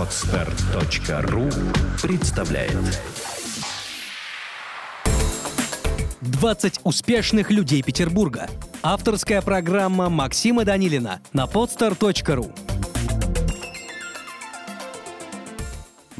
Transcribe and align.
Отстар.ру 0.00 1.50
представляет 2.00 3.02
20 6.22 6.80
успешных 6.84 7.50
людей 7.50 7.82
Петербурга. 7.82 8.48
Авторская 8.82 9.42
программа 9.42 10.08
Максима 10.08 10.64
Данилина 10.64 11.20
на 11.34 11.44
podstar.ru 11.44 12.69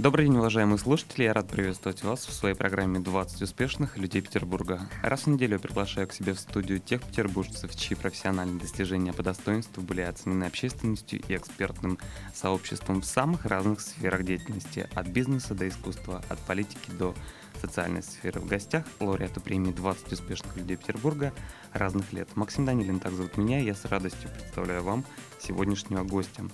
Добрый 0.00 0.24
день, 0.24 0.38
уважаемые 0.38 0.78
слушатели. 0.78 1.24
Я 1.24 1.34
рад 1.34 1.48
приветствовать 1.48 2.02
вас 2.02 2.24
в 2.24 2.32
своей 2.32 2.54
программе 2.54 3.00
«20 3.00 3.44
успешных 3.44 3.98
людей 3.98 4.22
Петербурга». 4.22 4.88
Раз 5.02 5.24
в 5.24 5.26
неделю 5.26 5.52
я 5.52 5.58
приглашаю 5.58 6.08
к 6.08 6.14
себе 6.14 6.32
в 6.32 6.40
студию 6.40 6.80
тех 6.80 7.02
петербуржцев, 7.02 7.76
чьи 7.76 7.94
профессиональные 7.94 8.58
достижения 8.58 9.12
по 9.12 9.22
достоинству 9.22 9.82
были 9.82 10.00
оценены 10.00 10.44
общественностью 10.44 11.20
и 11.28 11.36
экспертным 11.36 11.98
сообществом 12.32 13.02
в 13.02 13.04
самых 13.04 13.44
разных 13.44 13.82
сферах 13.82 14.24
деятельности, 14.24 14.88
от 14.94 15.06
бизнеса 15.08 15.54
до 15.54 15.68
искусства, 15.68 16.22
от 16.30 16.38
политики 16.38 16.90
до 16.98 17.14
социальной 17.60 18.02
сферы. 18.02 18.40
В 18.40 18.46
гостях 18.46 18.84
лауреаты 19.00 19.40
премии 19.40 19.72
«20 19.72 20.12
успешных 20.14 20.56
людей 20.56 20.76
Петербурга» 20.76 21.32
разных 21.72 22.12
лет. 22.12 22.28
Максим 22.36 22.64
Данилин, 22.64 23.00
так 23.00 23.12
зовут 23.12 23.36
меня, 23.36 23.58
я 23.58 23.74
с 23.74 23.84
радостью 23.84 24.30
представляю 24.30 24.82
вам 24.82 25.04
сегодняшнего 25.38 26.02
гостя. 26.02 26.44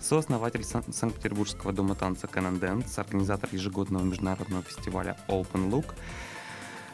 Сооснователь 0.00 0.64
Сан- 0.64 0.92
Санкт-Петербургского 0.92 1.72
дома 1.72 1.94
танца 1.94 2.26
Canon 2.26 2.60
Dance, 2.60 2.98
организатор 2.98 3.48
ежегодного 3.52 4.04
международного 4.04 4.62
фестиваля 4.62 5.16
Open 5.28 5.70
Look, 5.70 5.86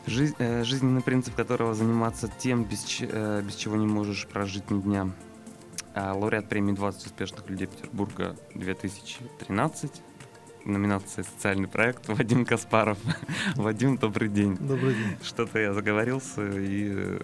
Жизнь, 0.06 0.36
э, 0.38 0.64
жизненный 0.64 1.02
принцип 1.02 1.34
которого 1.34 1.74
заниматься 1.74 2.32
тем, 2.38 2.64
без, 2.64 2.82
э, 3.00 3.42
без 3.46 3.55
чего 3.56 3.77
не 3.77 3.86
можешь 3.86 4.27
прожить 4.27 4.70
ни 4.70 4.80
дня. 4.80 5.10
А, 5.94 6.14
лауреат 6.14 6.48
премии 6.48 6.72
20 6.72 7.06
успешных 7.06 7.50
людей 7.50 7.66
Петербурга 7.66 8.36
2013. 8.55 10.00
Номинация 10.68 11.24
«Социальный 11.24 11.66
проект» 11.66 12.08
Вадим 12.08 12.44
Каспаров. 12.44 12.98
Вадим, 13.56 13.97
добрый 13.97 14.28
день. 14.28 14.55
Добрый 14.56 14.94
день. 14.94 15.16
Что-то 15.22 15.58
я 15.58 15.72
заговорился 15.72 16.47
и, 16.47 17.19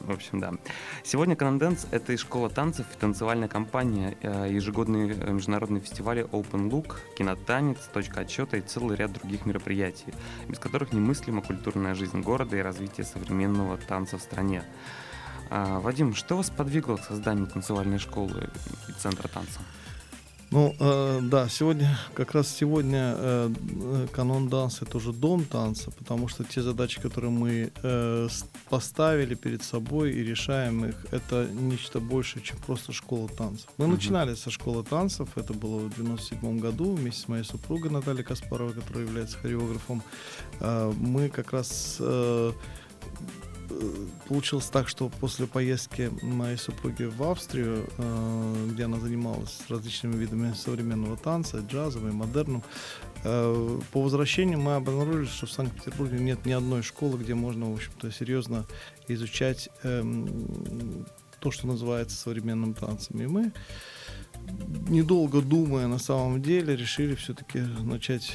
в 0.00 0.10
общем, 0.10 0.40
да. 0.40 0.52
Сегодня 1.04 1.36
Dance— 1.36 1.86
это 1.92 2.12
и 2.12 2.16
школа 2.16 2.50
танцев, 2.50 2.86
и 2.92 2.98
танцевальная 2.98 3.46
компания, 3.46 4.16
э, 4.20 4.48
ежегодные 4.50 5.14
э, 5.14 5.30
международные 5.30 5.80
фестивали 5.80 6.24
Open 6.24 6.68
Look, 6.68 6.96
кинотанец, 7.16 7.78
точка 7.92 8.22
отсчета 8.22 8.56
и 8.56 8.62
целый 8.62 8.96
ряд 8.96 9.12
других 9.12 9.46
мероприятий, 9.46 10.12
без 10.48 10.58
которых 10.58 10.92
немыслима 10.92 11.40
культурная 11.40 11.94
жизнь 11.94 12.20
города 12.20 12.56
и 12.56 12.60
развитие 12.60 13.06
современного 13.06 13.76
танца 13.76 14.18
в 14.18 14.22
стране. 14.22 14.64
А, 15.50 15.78
Вадим, 15.78 16.16
что 16.16 16.36
вас 16.36 16.50
подвигло 16.50 16.96
к 16.96 17.04
созданию 17.04 17.46
танцевальной 17.46 17.98
школы 17.98 18.50
и 18.88 18.92
центра 18.92 19.28
танца? 19.28 19.60
Ну, 20.50 20.74
э, 20.80 21.20
да, 21.24 21.46
сегодня, 21.50 21.98
как 22.14 22.32
раз 22.32 22.48
сегодня 22.48 23.14
э, 23.18 23.50
э, 23.82 24.06
канон 24.12 24.48
данса 24.48 24.86
это 24.86 24.96
уже 24.96 25.12
дом 25.12 25.44
танца, 25.44 25.90
потому 25.90 26.26
что 26.28 26.42
те 26.42 26.62
задачи, 26.62 27.02
которые 27.02 27.30
мы 27.30 27.70
э, 27.82 28.28
поставили 28.70 29.34
перед 29.34 29.62
собой 29.62 30.12
и 30.12 30.24
решаем 30.24 30.86
их, 30.86 30.96
это 31.10 31.46
нечто 31.52 32.00
большее, 32.00 32.42
чем 32.42 32.56
просто 32.66 32.92
школа 32.92 33.28
танцев. 33.28 33.68
Мы 33.76 33.86
Мгм. 33.86 33.96
начинали 33.96 34.34
со 34.34 34.50
школы 34.50 34.84
танцев, 34.84 35.28
это 35.36 35.52
было 35.52 35.80
в 35.80 35.94
97 35.94 36.58
году, 36.58 36.94
вместе 36.94 37.20
с 37.22 37.28
моей 37.28 37.44
супругой 37.44 37.90
Натальей 37.90 38.24
Каспаровой, 38.24 38.72
которая 38.72 39.04
является 39.04 39.36
хореографом. 39.36 40.02
Э, 40.60 40.90
мы 40.96 41.28
как 41.28 41.52
раз 41.52 41.98
э, 42.00 42.52
получилось 44.26 44.66
так, 44.66 44.88
что 44.88 45.08
после 45.08 45.46
поездки 45.46 46.10
моей 46.22 46.56
супруги 46.56 47.04
в 47.04 47.22
Австрию, 47.22 47.88
э, 47.96 48.66
где 48.70 48.84
она 48.84 48.98
занималась 48.98 49.60
различными 49.68 50.16
видами 50.16 50.52
современного 50.54 51.16
танца, 51.16 51.58
джазовым, 51.58 52.16
модерном, 52.16 52.62
э, 53.24 53.80
по 53.92 54.02
возвращению 54.02 54.60
мы 54.60 54.74
обнаружили, 54.74 55.26
что 55.26 55.46
в 55.46 55.52
Санкт-Петербурге 55.52 56.18
нет 56.18 56.46
ни 56.46 56.52
одной 56.52 56.82
школы, 56.82 57.18
где 57.18 57.34
можно, 57.34 57.70
в 57.70 57.74
общем-то, 57.74 58.10
серьезно 58.10 58.66
изучать 59.08 59.68
эм, 59.82 61.06
то, 61.40 61.50
что 61.50 61.66
называется 61.66 62.16
современным 62.16 62.74
танцем. 62.74 63.20
И 63.20 63.26
мы, 63.26 63.52
недолго 64.88 65.42
думая, 65.42 65.86
на 65.86 65.98
самом 65.98 66.40
деле, 66.42 66.74
решили 66.76 67.14
все-таки 67.14 67.58
начать 67.82 68.32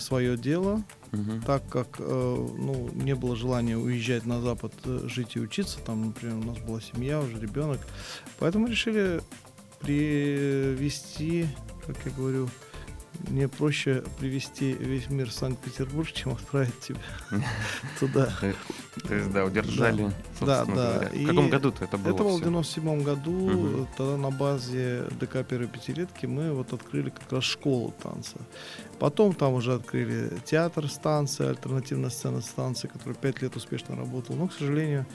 свое 0.00 0.36
дело, 0.36 0.82
Мгм. 1.12 1.42
так 1.42 1.68
как 1.68 1.96
э, 1.98 2.02
ну, 2.58 2.88
не 2.94 3.14
было 3.14 3.36
желания 3.36 3.76
уезжать 3.76 4.24
на 4.24 4.40
Запад, 4.40 4.72
э, 4.86 5.00
жить 5.08 5.36
и 5.36 5.40
учиться, 5.40 5.78
там, 5.84 6.06
например, 6.06 6.36
у 6.38 6.44
нас 6.44 6.58
была 6.58 6.80
семья, 6.80 7.20
уже 7.20 7.38
ребенок, 7.38 7.80
поэтому 8.38 8.66
решили 8.66 9.20
привести, 9.80 11.46
как 11.86 11.96
я 12.06 12.12
говорю, 12.12 12.48
мне 13.28 13.48
проще 13.48 14.02
привести 14.18 14.72
весь 14.72 15.08
мир 15.10 15.28
в 15.28 15.32
Санкт-Петербург, 15.32 16.10
чем 16.12 16.32
отправить 16.32 16.78
тебя 16.80 16.98
туда. 18.00 18.32
То 19.08 19.14
есть, 19.14 19.32
да, 19.32 19.44
удержали, 19.44 20.10
Да, 20.40 20.64
да. 20.64 21.08
В 21.12 21.26
каком 21.26 21.48
году-то 21.48 21.84
это 21.84 21.96
было? 21.96 22.14
Это 22.14 22.22
было 22.24 22.32
в 22.32 22.40
всё? 22.40 22.50
97 22.50 23.02
году. 23.02 23.86
Тогда 23.96 24.16
на 24.16 24.30
базе 24.30 25.04
ДК 25.18 25.44
первой 25.46 25.68
пятилетки 25.68 26.26
мы 26.26 26.52
вот 26.52 26.72
открыли 26.72 27.10
как 27.10 27.32
раз 27.32 27.44
школу 27.44 27.94
танца. 28.02 28.36
Потом 28.98 29.34
там 29.34 29.54
уже 29.54 29.74
открыли 29.74 30.30
театр 30.44 30.88
станции, 30.88 31.48
альтернативная 31.48 32.10
сцена 32.10 32.40
станции, 32.40 32.88
который 32.88 33.14
пять 33.14 33.42
лет 33.42 33.56
успешно 33.56 33.96
работал. 33.96 34.36
Но, 34.36 34.46
к 34.46 34.52
сожалению, 34.52 35.06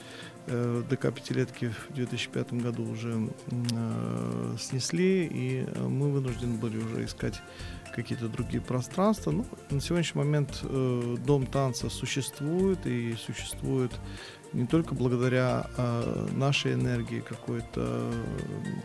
э, 0.46 0.82
ДК 0.90 1.12
пятилетки 1.12 1.72
в 1.88 1.94
2005 1.94 2.52
году 2.54 2.84
уже 2.90 3.30
э, 3.50 4.56
снесли, 4.58 5.26
и 5.26 5.64
э, 5.66 5.88
мы 5.88 6.10
вынуждены 6.10 6.58
были 6.58 6.76
уже 6.76 7.04
искать 7.04 7.40
какие-то 7.90 8.28
другие 8.28 8.62
пространства. 8.62 9.30
Ну, 9.30 9.46
на 9.70 9.80
сегодняшний 9.80 10.20
момент 10.20 10.60
э, 10.62 11.16
дом 11.24 11.46
танца 11.46 11.90
существует 11.90 12.86
и 12.86 13.14
существует 13.14 13.92
не 14.52 14.66
только 14.66 14.94
благодаря 14.94 15.66
э, 15.76 16.28
нашей 16.32 16.74
энергии 16.74 17.20
какой-то, 17.20 18.10
э, 18.12 18.24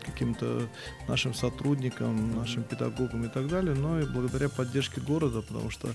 каким-то 0.04 0.68
нашим 1.08 1.34
сотрудникам, 1.34 2.36
нашим 2.36 2.62
педагогам 2.62 3.24
и 3.24 3.28
так 3.28 3.48
далее, 3.48 3.74
но 3.74 4.00
и 4.00 4.06
благодаря 4.06 4.48
поддержке 4.48 5.00
города, 5.00 5.42
потому 5.42 5.70
что 5.70 5.88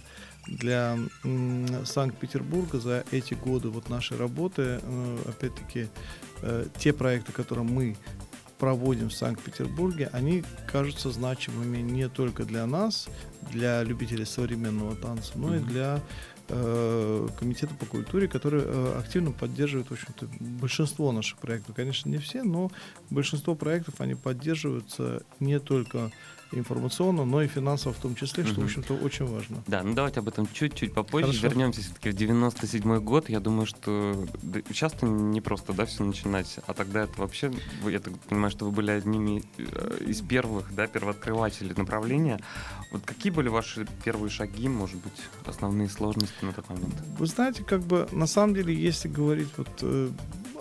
для 0.48 0.98
м, 1.24 1.86
Санкт-Петербурга 1.86 2.80
за 2.80 3.04
эти 3.12 3.36
годы 3.36 3.70
вот 3.70 3.90
нашей 3.90 4.18
работы, 4.18 4.80
э, 4.82 5.18
опять-таки, 5.28 5.88
э, 6.42 6.66
те 6.78 6.94
проекты, 6.94 7.32
которые 7.32 7.66
мы 7.66 7.96
проводим 8.60 9.10
в 9.10 9.14
Санкт-Петербурге, 9.14 10.10
они 10.12 10.44
кажутся 10.68 11.12
значимыми 11.12 11.78
не 11.78 12.10
только 12.10 12.44
для 12.44 12.66
нас, 12.66 13.08
для 13.50 13.84
любителей 13.84 14.26
современного 14.26 14.96
танца, 14.96 15.32
но 15.36 15.56
и 15.56 15.60
для 15.60 16.02
э, 16.50 17.28
комитета 17.40 17.74
по 17.74 17.86
культуре, 17.86 18.28
который 18.28 18.62
э, 18.64 19.00
активно 19.00 19.32
поддерживает, 19.32 19.88
в 19.88 19.94
общем-то, 19.94 20.28
большинство 20.40 21.12
наших 21.12 21.40
проектов. 21.40 21.76
Конечно, 21.76 22.10
не 22.10 22.18
все, 22.18 22.44
но 22.44 22.70
большинство 23.10 23.56
проектов 23.56 23.96
они 24.00 24.16
поддерживаются 24.16 25.24
не 25.40 25.60
только 25.60 26.12
информационно, 26.52 27.26
но 27.26 27.42
и 27.42 27.48
финансово 27.48 27.94
в 27.94 27.98
том 27.98 28.16
числе, 28.16 28.44
что, 28.44 28.56
в 28.56 28.58
Мгм. 28.58 28.66
общем-то, 28.66 28.94
очень 28.96 29.26
важно. 29.26 29.64
Да, 29.68 29.84
ну 29.84 29.94
давайте 29.94 30.20
об 30.20 30.28
этом 30.28 30.48
чуть-чуть 30.52 30.94
попозже. 30.94 31.28
Хорошо. 31.28 31.48
Вернемся 31.48 31.82
все-таки 31.82 32.10
в 32.10 32.14
97 32.14 33.00
год. 33.00 33.30
Я 33.30 33.40
думаю, 33.40 33.66
что 33.66 34.26
часто 34.72 35.06
не 35.06 35.42
просто, 35.42 35.74
да, 35.74 35.86
все 35.86 36.04
начинать, 36.04 36.60
а 36.66 36.74
тогда 36.74 37.04
это 37.04 37.14
вообще, 37.22 37.52
я 37.88 38.00
так 38.00 38.18
понимаю, 38.22 38.52
что 38.52 38.66
вы 38.66 38.72
были 38.72 38.92
одними 38.92 39.44
э, 39.58 39.98
из 40.08 40.22
первых, 40.22 40.74
да, 40.74 40.88
первооткрывателей 40.88 41.74
направления. 41.76 42.40
Вот 42.92 43.04
какие 43.06 43.32
были 43.32 43.50
ваши 43.50 43.88
первые 44.04 44.30
шаги, 44.30 44.68
может 44.68 44.98
быть, 44.98 45.22
основные 45.46 45.90
сложности 45.90 46.44
на 46.44 46.54
тот 46.54 46.68
момент? 46.70 46.96
Вы 47.18 47.26
знаете, 47.28 47.64
как 47.64 47.82
бы 47.82 48.08
на 48.12 48.28
самом 48.28 48.56
деле, 48.56 48.74
если 48.74 49.08
говорить 49.08 49.50
вот 49.58 49.70
э, 49.82 50.10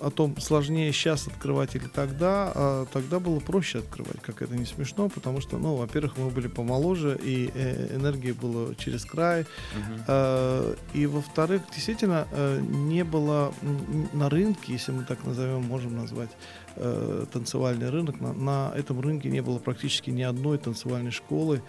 о 0.00 0.10
том, 0.10 0.38
сложнее 0.41 0.92
сейчас 0.92 1.26
открывать 1.26 1.75
или 1.75 1.86
тогда, 1.88 2.53
а 2.54 2.86
тогда 2.92 3.19
было 3.19 3.41
проще 3.41 3.78
открывать, 3.78 4.20
как 4.22 4.43
это 4.43 4.56
не 4.56 4.64
смешно, 4.64 5.08
потому 5.08 5.40
что, 5.40 5.58
ну, 5.58 5.75
во-первых, 5.75 6.17
мы 6.17 6.31
были 6.31 6.49
помоложе, 6.49 7.19
и 7.23 7.50
э, 7.55 7.96
энергии 7.96 8.32
было 8.32 8.75
через 8.75 9.05
край. 9.05 9.44
Э, 10.06 10.75
И 10.94 11.06
во-вторых, 11.06 11.62
действительно, 11.75 12.26
э, 12.32 12.61
не 12.61 13.05
было 13.05 13.52
на 14.12 14.28
рынке, 14.28 14.73
если 14.73 14.93
мы 14.93 15.05
так 15.05 15.25
назовем, 15.25 15.62
можем 15.62 15.96
назвать 15.96 16.31
э, 16.76 17.26
танцевальный 17.32 17.90
рынок, 17.90 18.20
на, 18.20 18.32
на 18.32 18.73
этом 18.76 19.00
рынке 19.00 19.31
не 19.31 19.43
было 19.43 19.58
практически 19.58 20.11
ни 20.11 20.23
одной 20.23 20.58
танцевальной 20.58 21.11
школы, 21.11 21.62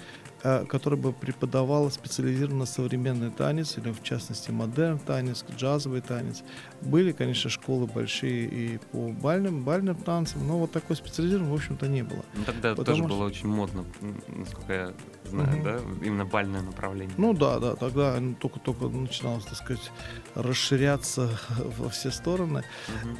э, 0.44 0.66
которая 0.66 1.00
бы 1.00 1.14
преподавала 1.14 1.90
специализированно 1.90 2.66
современный 2.66 3.32
танец, 3.32 3.78
или 3.78 3.92
в 3.92 4.02
частности 4.04 4.52
модерн 4.52 5.00
танец, 5.00 5.46
джазовый 5.58 6.02
танец. 6.02 6.44
Были, 6.82 7.12
конечно, 7.12 7.50
школы 7.50 7.88
большие 7.88 8.48
и 8.48 8.78
по 8.92 9.10
бальным, 9.10 9.64
бальным 9.64 9.96
танцам, 9.96 10.48
но 10.48 10.60
вот 10.60 10.72
такой 10.72 10.96
специализированной, 10.96 11.52
в 11.52 11.56
общем-то, 11.56 11.88
не 11.88 12.04
было. 12.04 12.24
Ну, 12.36 12.44
тогда 12.46 12.76
Потому 12.76 12.86
тоже 12.86 13.00
что- 13.04 13.10
было 13.10 13.26
очень 13.26 13.48
модно, 13.48 13.86
насколько 14.28 14.74
я 14.74 14.94
знаю, 15.26 15.50
Мгм. 15.50 15.64
да, 15.64 15.80
именно 16.06 16.26
бальное 16.26 16.62
направление. 16.62 17.14
Ну 17.18 17.34
да, 17.34 17.60
да, 17.60 17.76
тогда 17.76 18.20
только-только 18.40 18.86
начиналось, 18.88 19.46
так 19.46 19.56
сказать, 19.56 19.92
расширяться 20.36 21.30
во 21.78 21.90
все 21.90 22.12
стороны. 22.12 22.64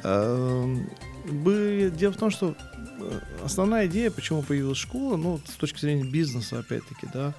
И 0.04 1.90
дело 1.94 2.12
в 2.12 2.16
том, 2.16 2.30
что 2.30 2.54
э, 3.00 3.20
основная 3.44 3.86
идея, 3.86 4.10
почему 4.10 4.42
появилась 4.42 4.78
школа, 4.78 5.16
ну, 5.16 5.38
с 5.46 5.54
точки 5.54 5.80
зрения 5.80 6.04
бизнеса, 6.04 6.58
опять-таки, 6.60 7.06
да, 7.12 7.34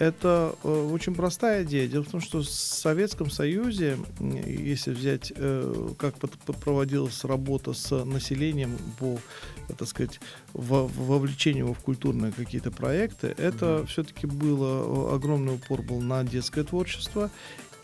это 0.00 0.54
э, 0.64 0.88
очень 0.90 1.14
простая 1.14 1.62
идея. 1.62 1.86
Дело 1.86 2.02
в 2.04 2.10
том, 2.10 2.22
что 2.22 2.38
в 2.38 2.48
Советском 2.48 3.30
Союзе, 3.30 3.98
если 4.18 4.92
взять, 4.92 5.30
э, 5.36 5.88
как 5.98 6.14
проводилась 6.16 7.22
работа 7.24 7.74
с 7.74 8.04
населением 8.04 8.78
по, 8.98 9.18
так 9.76 9.86
сказать, 9.86 10.18
во, 10.54 10.86
вовлечению 10.86 11.66
его 11.66 11.74
в 11.74 11.80
культурные 11.80 12.32
какие-то 12.32 12.70
проекты, 12.70 13.34
это 13.36 13.66
mm-hmm. 13.66 13.86
все-таки 13.88 14.26
было 14.26 15.14
огромный 15.14 15.56
упор 15.56 15.82
был 15.82 16.00
на 16.00 16.24
детское 16.24 16.64
творчество 16.64 17.30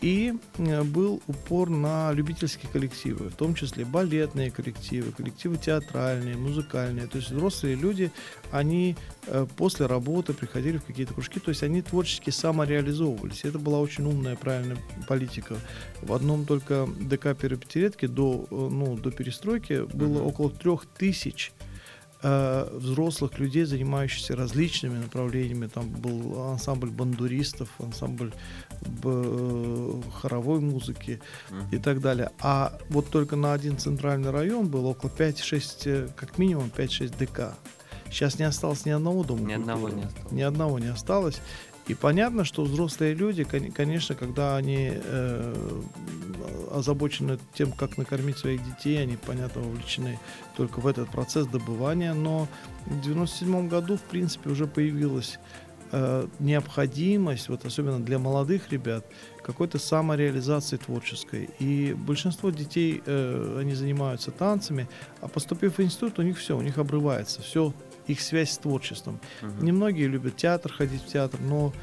и 0.01 0.33
э, 0.57 0.83
был 0.83 1.21
упор 1.27 1.69
на 1.69 2.11
любительские 2.11 2.71
коллективы, 2.71 3.29
в 3.29 3.35
том 3.35 3.55
числе 3.55 3.85
балетные 3.85 4.51
коллективы, 4.51 5.11
коллективы 5.11 5.57
театральные, 5.57 6.37
музыкальные. 6.37 7.07
То 7.07 7.17
есть 7.17 7.31
взрослые 7.31 7.75
люди, 7.75 8.11
они 8.51 8.95
э, 9.27 9.45
после 9.57 9.85
работы 9.85 10.33
приходили 10.33 10.77
в 10.77 10.85
какие-то 10.85 11.13
кружки, 11.13 11.39
то 11.39 11.49
есть 11.49 11.63
они 11.63 11.81
творчески 11.81 12.29
самореализовывались. 12.29 13.43
Это 13.43 13.59
была 13.59 13.79
очень 13.79 14.05
умная, 14.05 14.35
правильная 14.35 14.77
политика. 15.07 15.57
В 16.01 16.13
одном 16.13 16.45
только 16.45 16.87
ДК 16.99 17.35
Перепятилетки 17.35 18.05
до, 18.05 18.45
э, 18.49 18.55
ну, 18.55 18.97
до 18.97 19.11
перестройки 19.11 19.85
было 19.93 20.21
около 20.21 20.49
трех 20.49 20.85
тысяч 20.85 21.51
э, 22.21 22.69
взрослых 22.73 23.39
людей, 23.39 23.65
занимающихся 23.65 24.35
различными 24.35 24.97
направлениями. 24.97 25.67
Там 25.67 25.89
был 25.89 26.49
ансамбль 26.51 26.89
бандуристов, 26.89 27.69
ансамбль 27.79 28.33
э, 29.03 30.01
хоровой 30.21 30.59
музыки 30.59 31.19
mm-hmm. 31.49 31.75
и 31.75 31.77
так 31.79 32.01
далее. 32.01 32.31
А 32.39 32.77
вот 32.89 33.09
только 33.09 33.35
на 33.35 33.53
один 33.53 33.77
центральный 33.77 34.31
район 34.31 34.67
было 34.67 34.87
около 34.87 35.09
5-6, 35.09 35.81
э, 35.85 36.07
как 36.15 36.37
минимум 36.37 36.71
5-6 36.75 37.17
ДК. 37.17 37.55
Сейчас 38.09 38.39
не 38.39 38.45
осталось 38.45 38.85
ни 38.85 38.91
одного 38.91 39.23
дома. 39.23 39.41
Ни 39.41 39.53
одного 39.53 39.89
не 39.89 40.03
осталось. 40.03 40.31
Ни 40.31 40.41
одного 40.41 40.79
не 40.79 40.87
осталось. 40.87 41.41
И 41.87 41.93
понятно, 41.93 42.43
что 42.43 42.63
взрослые 42.63 43.13
люди, 43.13 43.45
конечно, 43.45 44.13
когда 44.15 44.57
они 44.57 44.91
э, 44.93 45.81
озабочены 46.77 47.39
тем, 47.53 47.71
как 47.71 47.97
накормить 47.97 48.37
своих 48.37 48.63
детей, 48.63 49.01
они, 49.01 49.17
понятно, 49.17 49.61
вовлечены 49.61 50.19
только 50.55 50.79
в 50.79 50.87
этот 50.87 51.09
процесс 51.09 51.47
добывания, 51.47 52.13
но 52.13 52.47
в 52.85 53.01
97 53.01 53.67
году, 53.67 53.97
в 53.97 54.01
принципе, 54.01 54.49
уже 54.49 54.67
появилась 54.67 55.39
э, 55.91 56.27
необходимость, 56.39 57.49
вот 57.49 57.65
особенно 57.65 57.99
для 57.99 58.19
молодых 58.19 58.71
ребят, 58.71 59.05
какой-то 59.43 59.79
самореализации 59.79 60.77
творческой. 60.77 61.49
И 61.59 61.93
большинство 61.93 62.49
детей, 62.49 63.01
э, 63.05 63.57
они 63.59 63.73
занимаются 63.73 64.31
танцами, 64.31 64.87
а 65.21 65.27
поступив 65.27 65.77
в 65.77 65.81
институт, 65.81 66.19
у 66.19 66.21
них 66.21 66.37
все, 66.37 66.57
у 66.57 66.61
них 66.61 66.77
обрывается, 66.77 67.41
все 67.41 67.73
их 68.07 68.21
связь 68.21 68.51
с 68.51 68.57
творчеством. 68.57 69.19
Угу. 69.41 69.65
Немногие 69.65 70.07
любят 70.07 70.35
театр, 70.37 70.71
ходить 70.71 71.01
в 71.01 71.07
театр, 71.07 71.39
но 71.41 71.73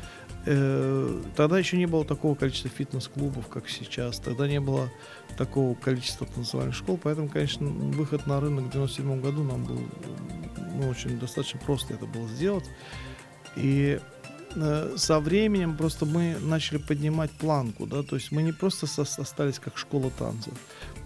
тогда 0.44 1.58
еще 1.58 1.76
не 1.76 1.86
было 1.86 2.04
такого 2.04 2.34
количества 2.34 2.70
фитнес-клубов, 2.70 3.48
как 3.48 3.68
сейчас. 3.68 4.18
Тогда 4.18 4.46
не 4.46 4.60
было 4.60 4.90
такого 5.38 5.74
количества 5.74 6.26
танцевальных 6.26 6.74
школ, 6.74 6.98
поэтому, 7.02 7.28
конечно, 7.28 7.66
выход 7.66 8.26
на 8.26 8.40
рынок 8.40 8.66
в 8.66 8.70
97 8.70 9.20
году 9.20 9.42
нам 9.42 9.64
был 9.64 9.80
ну, 10.74 10.88
очень 10.88 11.18
достаточно 11.18 11.60
просто 11.60 11.94
это 11.94 12.06
было 12.06 12.28
сделать. 12.28 12.64
И 13.56 14.00
э, 14.54 14.94
со 14.96 15.20
временем 15.20 15.76
просто 15.76 16.04
мы 16.04 16.36
начали 16.40 16.78
поднимать 16.78 17.30
планку, 17.30 17.86
да, 17.86 18.02
то 18.02 18.16
есть 18.16 18.32
мы 18.32 18.42
не 18.42 18.52
просто 18.52 18.86
остались 18.86 19.58
как 19.58 19.78
школа 19.78 20.10
танцев, 20.18 20.52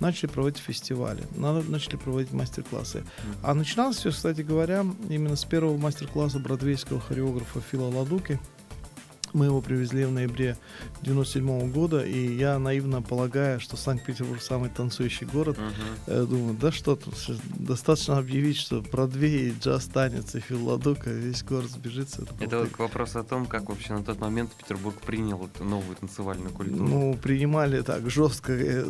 начали 0.01 0.29
проводить 0.29 0.61
фестивали, 0.61 1.23
начали 1.37 1.97
проводить 1.97 2.33
мастер-классы. 2.33 3.05
А 3.43 3.55
начиналось 3.55 3.99
все, 3.99 4.11
кстати 4.11 4.41
говоря, 4.41 4.85
именно 5.09 5.37
с 5.37 5.45
первого 5.45 5.77
мастер-класса 5.77 6.39
бродвейского 6.39 7.01
хореографа 7.01 7.61
Фила 7.61 7.89
Ладуки– 7.89 8.41
мы 9.35 9.47
его 9.47 9.61
привезли 9.61 10.05
в 10.05 10.13
ноябре 10.13 10.57
97 11.03 11.71
года, 11.73 12.05
и 12.05 12.37
я 12.37 12.59
наивно 12.59 13.03
полагаю, 13.03 13.61
что 13.61 13.77
Санкт-Петербург 13.77 14.41
самый 14.43 14.71
танцующий 14.71 15.27
город. 15.27 15.59
Uh-huh. 16.07 16.27
Думаю, 16.27 16.57
да 16.61 16.73
что 16.73 16.97
тут, 16.97 17.15
достаточно 17.59 18.19
объявить, 18.19 18.57
что 18.57 18.81
Бродвей, 18.81 19.55
джаз, 19.61 19.87
танец 19.87 20.35
и 20.35 20.41
филладука, 20.41 21.11
весь 21.11 21.43
город 21.43 21.71
сбежится. 21.71 22.23
Это, 22.23 22.45
это 22.45 22.59
вот 22.61 22.79
вопрос 22.79 23.17
о 23.17 23.25
том, 23.25 23.47
как 23.47 23.69
вообще 23.69 23.95
на 23.95 24.05
тот 24.05 24.21
момент 24.21 24.53
Петербург 24.55 25.01
принял 25.01 25.45
эту 25.45 25.65
новую 25.65 25.97
танцевальную 25.97 26.51
культуру. 26.51 26.83
Ну, 26.83 27.15
принимали 27.15 27.83
так 27.83 28.11
жестко. 28.11 28.53
Э, 28.53 28.85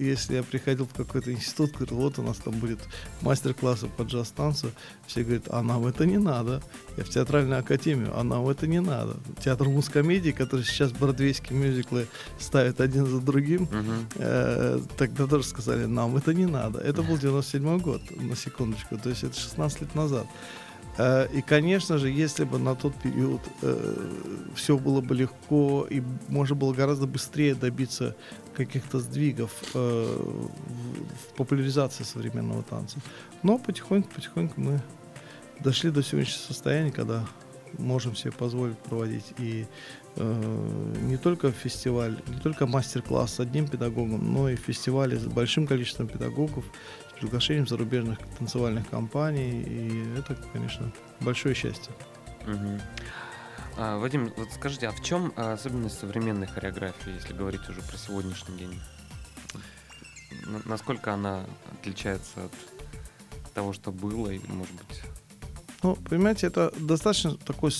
если 0.00 0.36
я 0.36 0.42
приходил 0.42 0.86
в 0.86 0.94
какой-то 0.94 1.32
институт, 1.32 1.72
говорю, 1.72 1.96
вот 1.96 2.18
у 2.18 2.22
нас 2.22 2.38
там 2.38 2.54
будет 2.54 2.80
мастер-классы 3.20 3.88
по 3.88 4.02
джаз-танцу, 4.02 4.70
все 5.06 5.22
говорят, 5.22 5.44
а 5.50 5.62
нам 5.62 5.86
это 5.86 6.06
не 6.06 6.18
надо. 6.18 6.62
Я 6.96 7.04
в 7.04 7.08
театральную 7.08 7.60
академию, 7.60 8.18
а 8.18 8.22
нам 8.22 8.48
это 8.48 8.66
не 8.66 8.80
надо. 8.80 9.16
Театр 9.42 9.67
мускомедии, 9.72 10.30
который 10.30 10.64
сейчас 10.64 10.92
бродвейские 10.92 11.58
мюзиклы 11.58 12.06
ставят 12.38 12.80
один 12.80 13.06
за 13.06 13.20
другим, 13.20 13.68
э, 14.16 14.80
тогда 14.96 15.26
тоже 15.26 15.44
сказали, 15.44 15.86
нам 15.86 16.16
это 16.16 16.34
не 16.34 16.46
надо. 16.46 16.78
Это 16.80 17.02
был 17.02 17.18
97 17.18 17.78
год, 17.80 18.02
на 18.10 18.36
секундочку, 18.36 18.98
то 18.98 19.08
есть 19.10 19.24
это 19.24 19.38
16 19.38 19.82
лет 19.82 19.94
назад. 19.94 20.26
Э, 20.98 21.28
и, 21.32 21.42
конечно 21.42 21.96
же, 21.98 22.10
если 22.10 22.44
бы 22.44 22.58
на 22.58 22.74
тот 22.74 22.94
период 22.94 23.40
э, 23.62 24.10
все 24.54 24.76
было 24.76 25.00
бы 25.00 25.14
легко 25.14 25.86
и 25.88 26.02
можно 26.28 26.56
было 26.56 26.74
гораздо 26.74 27.06
быстрее 27.06 27.54
добиться 27.54 28.16
каких-то 28.56 28.98
сдвигов 28.98 29.52
э, 29.74 29.78
в, 29.78 30.48
в 30.48 31.34
популяризации 31.36 32.02
современного 32.02 32.64
танца. 32.64 32.98
Но 33.44 33.58
потихоньку-потихоньку 33.58 34.60
мы 34.60 34.80
дошли 35.60 35.90
до 35.90 36.02
сегодняшнего 36.02 36.46
состояния, 36.48 36.90
когда 36.90 37.24
можем 37.78 38.16
себе 38.16 38.32
позволить 38.32 38.78
проводить 38.78 39.32
и 39.38 39.66
э, 40.16 40.94
не 41.02 41.16
только 41.16 41.50
фестиваль, 41.52 42.20
не 42.26 42.40
только 42.40 42.66
мастер-класс 42.66 43.34
с 43.34 43.40
одним 43.40 43.68
педагогом, 43.68 44.32
но 44.32 44.48
и 44.48 44.56
фестивали 44.56 45.16
с 45.16 45.24
большим 45.24 45.66
количеством 45.66 46.08
педагогов, 46.08 46.64
с 47.10 47.20
приглашением 47.20 47.66
зарубежных 47.66 48.18
танцевальных 48.38 48.88
компаний. 48.88 49.62
И 49.62 50.18
это, 50.18 50.36
конечно, 50.52 50.92
большое 51.20 51.54
счастье. 51.54 51.92
Угу. 52.46 52.80
А, 53.76 53.98
Вадим, 53.98 54.32
вот 54.36 54.48
скажите, 54.52 54.88
а 54.88 54.92
в 54.92 55.02
чем 55.02 55.32
особенность 55.36 56.00
современной 56.00 56.46
хореографии, 56.46 57.12
если 57.12 57.32
говорить 57.32 57.68
уже 57.68 57.80
про 57.80 57.96
сегодняшний 57.96 58.58
день? 58.58 58.80
Насколько 60.64 61.14
она 61.14 61.44
отличается 61.72 62.46
от 62.46 63.52
того, 63.52 63.72
что 63.72 63.92
было, 63.92 64.30
и, 64.30 64.40
может 64.48 64.74
быть, 64.74 65.02
ну, 65.82 65.96
понимаете, 65.96 66.48
это 66.48 66.72
достаточно 66.78 67.36
такой, 67.36 67.70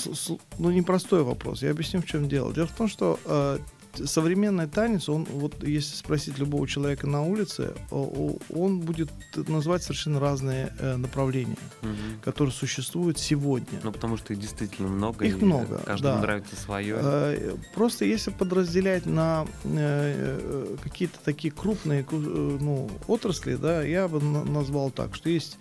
ну, 0.58 0.70
непростой 0.70 1.22
вопрос. 1.22 1.62
Я 1.62 1.70
объясню, 1.72 2.00
в 2.00 2.06
чем 2.06 2.28
дело. 2.28 2.52
Дело 2.52 2.66
в 2.66 2.72
том, 2.72 2.88
что 2.88 3.18
э, 3.24 3.58
современный 4.04 4.66
танец, 4.66 5.08
он, 5.08 5.24
вот 5.24 5.62
если 5.64 5.96
спросить 5.96 6.38
любого 6.38 6.66
человека 6.66 7.06
на 7.06 7.22
улице, 7.22 7.74
он 7.90 8.80
будет 8.80 9.10
называть 9.34 9.82
совершенно 9.82 10.20
разные 10.20 10.72
э, 10.78 10.96
направления, 10.96 11.56
угу. 11.82 11.90
которые 12.22 12.52
существуют 12.52 13.18
сегодня. 13.18 13.80
Ну, 13.82 13.92
потому 13.92 14.16
что 14.16 14.32
их 14.32 14.38
действительно 14.38 14.88
много. 14.88 15.24
Их 15.24 15.40
много, 15.40 15.78
Каждому 15.78 16.16
да. 16.16 16.20
нравится 16.22 16.56
свое. 16.56 16.98
Э, 17.00 17.56
просто 17.74 18.04
если 18.04 18.30
подразделять 18.30 19.06
на 19.06 19.46
э, 19.64 20.76
какие-то 20.82 21.18
такие 21.24 21.52
крупные 21.52 22.06
ну, 22.10 22.90
отрасли, 23.06 23.56
да, 23.56 23.82
я 23.82 24.08
бы 24.08 24.20
назвал 24.20 24.90
так, 24.90 25.14
что 25.14 25.28
есть 25.28 25.58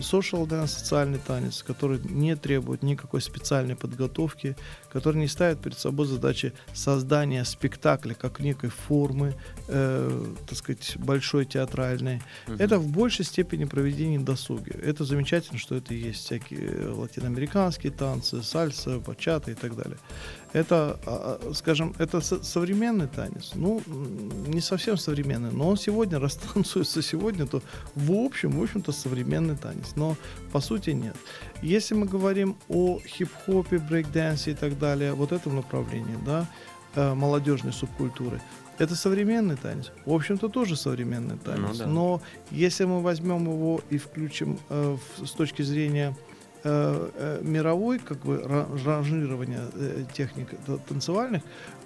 social 0.00 0.46
dance, 0.46 0.68
социальный 0.68 1.18
танец, 1.18 1.62
который 1.62 2.00
не 2.04 2.36
требует 2.36 2.82
никакой 2.82 3.20
специальной 3.20 3.76
подготовки, 3.76 4.56
который 4.92 5.16
не 5.16 5.28
ставит 5.28 5.60
перед 5.60 5.78
собой 5.78 6.06
задачи 6.06 6.52
создания 6.72 7.44
спектакля 7.44 8.14
как 8.14 8.40
некой 8.40 8.70
формы, 8.70 9.34
э, 9.68 10.34
так 10.46 10.58
сказать, 10.58 10.96
большой 10.98 11.46
театральной. 11.46 12.22
Uh-huh. 12.46 12.56
Это 12.58 12.78
в 12.78 12.88
большей 12.88 13.24
степени 13.24 13.64
проведение 13.64 14.20
досуги. 14.20 14.70
Это 14.70 15.04
замечательно, 15.04 15.58
что 15.58 15.74
это 15.74 15.94
есть 15.94 16.24
всякие 16.24 16.88
латиноамериканские 16.88 17.92
танцы, 17.92 18.42
сальса, 18.42 18.98
бачата 18.98 19.50
и 19.50 19.54
так 19.54 19.74
далее. 19.76 19.98
Это, 20.54 21.00
а, 21.04 21.40
а, 21.42 21.52
скажем, 21.52 21.94
это 21.98 22.20
современный 22.20 23.08
танец. 23.08 23.50
Ну, 23.54 23.82
не 24.46 24.60
совсем 24.60 24.96
современный, 24.96 25.50
но 25.50 25.68
он 25.68 25.76
сегодня, 25.76 26.18
раз 26.20 26.36
танцуется 26.36 27.02
сегодня, 27.02 27.44
то 27.46 27.60
в 27.96 28.12
общем, 28.12 28.52
в 28.52 28.62
общем-то, 28.62 28.92
современный 28.92 29.56
танец. 29.56 29.96
Но 29.96 30.16
по 30.52 30.60
сути 30.60 30.90
нет. 30.90 31.16
Если 31.60 31.94
мы 31.94 32.06
говорим 32.06 32.56
о 32.68 33.00
хип-хопе, 33.00 33.78
брейк-дансе 33.78 34.52
и 34.52 34.54
так 34.54 34.78
далее, 34.78 35.12
вот 35.12 35.32
этом 35.32 35.56
направлении, 35.56 36.16
да, 36.24 36.48
э, 36.94 37.14
молодежной 37.14 37.72
субкультуры, 37.72 38.40
это 38.78 38.94
современный 38.94 39.56
танец. 39.56 39.90
В 40.06 40.12
общем-то, 40.12 40.48
тоже 40.48 40.76
современный 40.76 41.36
танец. 41.36 41.68
Ну, 41.70 41.74
да. 41.74 41.86
Но 41.86 42.22
если 42.52 42.84
мы 42.84 43.02
возьмем 43.02 43.44
его 43.44 43.80
и 43.90 43.98
включим 43.98 44.60
э, 44.68 44.96
в, 45.18 45.26
с 45.26 45.32
точки 45.32 45.62
зрения 45.62 46.14
мировой 46.64 47.98
как 47.98 48.18
бы 48.18 48.42
ранжирования 48.84 49.62
э, 49.74 50.04
техник 50.14 50.48
танцевальных, 50.88 51.42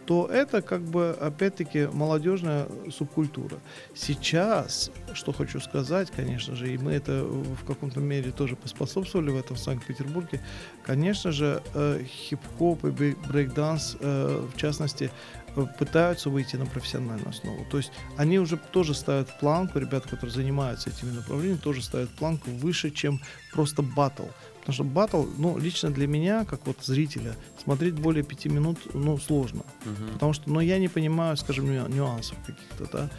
то 0.09 0.27
это 0.27 0.63
как 0.63 0.81
бы 0.81 1.11
опять-таки 1.21 1.87
молодежная 1.93 2.67
субкультура. 2.91 3.59
Сейчас, 3.95 4.91
что 5.13 5.33
хочу 5.33 5.61
сказать, 5.61 6.11
конечно 6.11 6.57
же, 6.57 6.73
и 6.73 6.79
мы 6.79 6.93
это 6.93 7.25
в 7.25 7.63
каком-то 7.67 8.01
мере 8.01 8.31
тоже 8.31 8.57
поспособствовали 8.57 9.29
в 9.29 9.37
этом 9.37 9.57
в 9.57 9.61
Санкт-Петербурге, 9.61 10.41
конечно 10.83 11.31
же, 11.31 11.63
э, 11.75 12.05
хип-хоп 12.07 12.87
и 12.87 12.89
брейк-данс, 12.89 13.99
э, 14.01 14.47
в 14.51 14.57
частности, 14.57 15.11
э, 15.57 15.67
пытаются 15.79 16.31
выйти 16.31 16.57
на 16.57 16.65
профессиональную 16.65 17.29
основу. 17.29 17.67
То 17.71 17.77
есть 17.77 17.93
они 18.17 18.39
уже 18.39 18.57
тоже 18.57 18.95
ставят 18.95 19.39
планку, 19.39 19.79
ребята, 19.79 20.09
которые 20.09 20.31
занимаются 20.31 20.89
этими 20.89 21.11
направлениями, 21.11 21.59
тоже 21.59 21.83
ставят 21.83 22.09
планку 22.09 22.51
выше, 22.51 22.91
чем 22.91 23.21
просто 23.53 23.83
батл. 23.83 24.25
Потому 24.69 24.85
что 24.85 24.95
батл, 24.95 25.25
ну, 25.39 25.57
лично 25.57 25.91
для 25.91 26.07
меня, 26.07 26.45
как 26.45 26.67
вот 26.67 26.77
зрителя, 26.85 27.35
смотреть 27.65 27.95
более 27.95 28.23
пяти 28.23 28.51
минут, 28.51 28.79
ну, 28.93 29.17
сложно. 29.17 29.63
Uh-huh. 29.87 30.13
Потому 30.13 30.35
что, 30.35 30.51
ну, 30.51 30.61
я 30.61 30.79
не 30.79 30.89
понимаю, 30.89 31.39
скажем, 31.39 31.73
нюансов 31.73 32.37
каких-то, 32.45 32.87
да. 32.93 33.11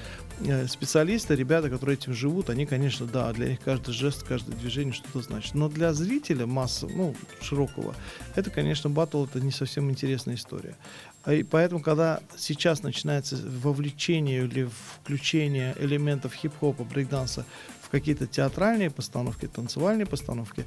Э, 0.42 0.68
специалисты, 0.68 1.36
ребята, 1.36 1.72
которые 1.72 1.96
этим 1.96 2.14
живут, 2.14 2.52
они, 2.52 2.68
конечно, 2.68 3.08
да, 3.08 3.34
для 3.34 3.50
них 3.50 3.62
каждый 3.62 3.94
жест, 3.94 4.22
каждое 4.22 4.56
движение 4.56 4.94
что-то 4.94 5.22
значит. 5.22 5.56
Но 5.56 5.70
для 5.70 5.92
зрителя 5.92 6.46
масса, 6.46 6.88
ну, 6.88 7.16
широкого, 7.42 7.96
это, 8.36 8.52
конечно, 8.52 8.92
батл, 8.92 9.26
это 9.26 9.42
не 9.42 9.52
совсем 9.52 9.90
интересная 9.90 10.36
история. 10.36 10.76
А 11.24 11.34
и 11.34 11.42
поэтому, 11.42 11.82
когда 11.82 12.22
сейчас 12.38 12.84
начинается 12.84 13.38
вовлечение 13.64 14.46
или 14.46 14.70
включение 15.04 15.76
элементов 15.80 16.34
хип-хопа, 16.34 16.84
брейкданса 16.84 17.44
в 17.82 17.90
какие-то 17.90 18.28
театральные 18.28 18.92
постановки, 18.92 19.48
танцевальные 19.48 20.06
постановки, 20.06 20.64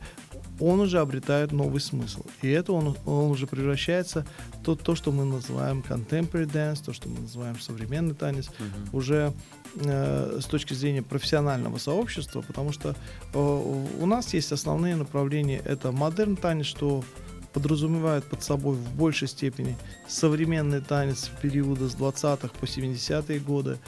он 0.61 0.81
уже 0.81 1.01
обретает 1.01 1.53
новый 1.53 1.81
смысл. 1.81 2.23
И 2.43 2.49
это 2.49 2.73
он, 2.73 2.97
он 3.07 3.31
уже 3.31 3.47
превращается 3.47 4.27
в 4.55 4.65
то, 4.65 4.75
то, 4.75 4.95
что 4.95 5.13
мы 5.13 5.25
называем 5.25 5.85
contemporary 5.87 6.51
dance, 6.51 6.85
то, 6.85 6.93
что 6.93 7.09
мы 7.09 7.21
называем 7.21 7.59
современный 7.59 8.15
танец, 8.15 8.49
uh-huh. 8.49 8.97
уже 8.97 9.33
э, 9.77 10.39
с 10.41 10.47
точки 10.47 10.75
зрения 10.75 11.03
профессионального 11.03 11.79
сообщества, 11.79 12.43
потому 12.43 12.73
что 12.73 12.95
э, 13.35 13.39
у 13.39 14.07
нас 14.07 14.35
есть 14.35 14.53
основные 14.53 14.97
направления. 14.97 15.61
Это 15.65 15.93
модерн 15.93 16.37
танец, 16.37 16.67
что 16.67 17.03
подразумевает 17.53 18.25
под 18.25 18.43
собой 18.43 18.77
в 18.77 18.95
большей 18.95 19.29
степени 19.29 19.77
современный 20.09 20.81
танец 20.81 21.31
периода 21.41 21.89
с 21.89 21.95
20-х 21.95 22.49
по 22.49 22.65
70-е 22.65 23.39
годы. 23.41 23.79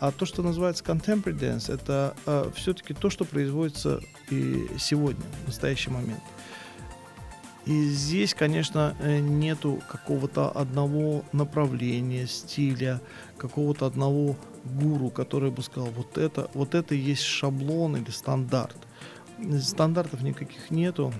А 0.00 0.12
то, 0.12 0.24
что 0.24 0.42
называется 0.42 0.82
contemporary 0.82 1.38
dance, 1.38 1.72
это 1.72 2.14
э, 2.24 2.50
все-таки 2.54 2.94
то, 2.94 3.10
что 3.10 3.26
производится 3.26 4.00
и 4.30 4.66
сегодня, 4.78 5.22
в 5.44 5.48
настоящий 5.48 5.90
момент. 5.90 6.22
И 7.66 7.84
здесь, 7.90 8.32
конечно, 8.32 8.96
э, 9.00 9.18
нету 9.18 9.78
какого-то 9.90 10.50
одного 10.50 11.22
направления, 11.32 12.26
стиля, 12.26 13.02
какого-то 13.36 13.84
одного 13.84 14.36
гуру, 14.64 15.10
который 15.10 15.50
бы 15.50 15.62
сказал, 15.62 15.90
вот 15.90 16.16
это, 16.16 16.50
вот 16.54 16.74
это 16.74 16.94
есть 16.94 17.22
шаблон 17.22 17.96
или 17.98 18.10
стандарт. 18.10 18.78
Стандартов 19.60 20.22
никаких 20.22 20.70
нету. 20.70 21.12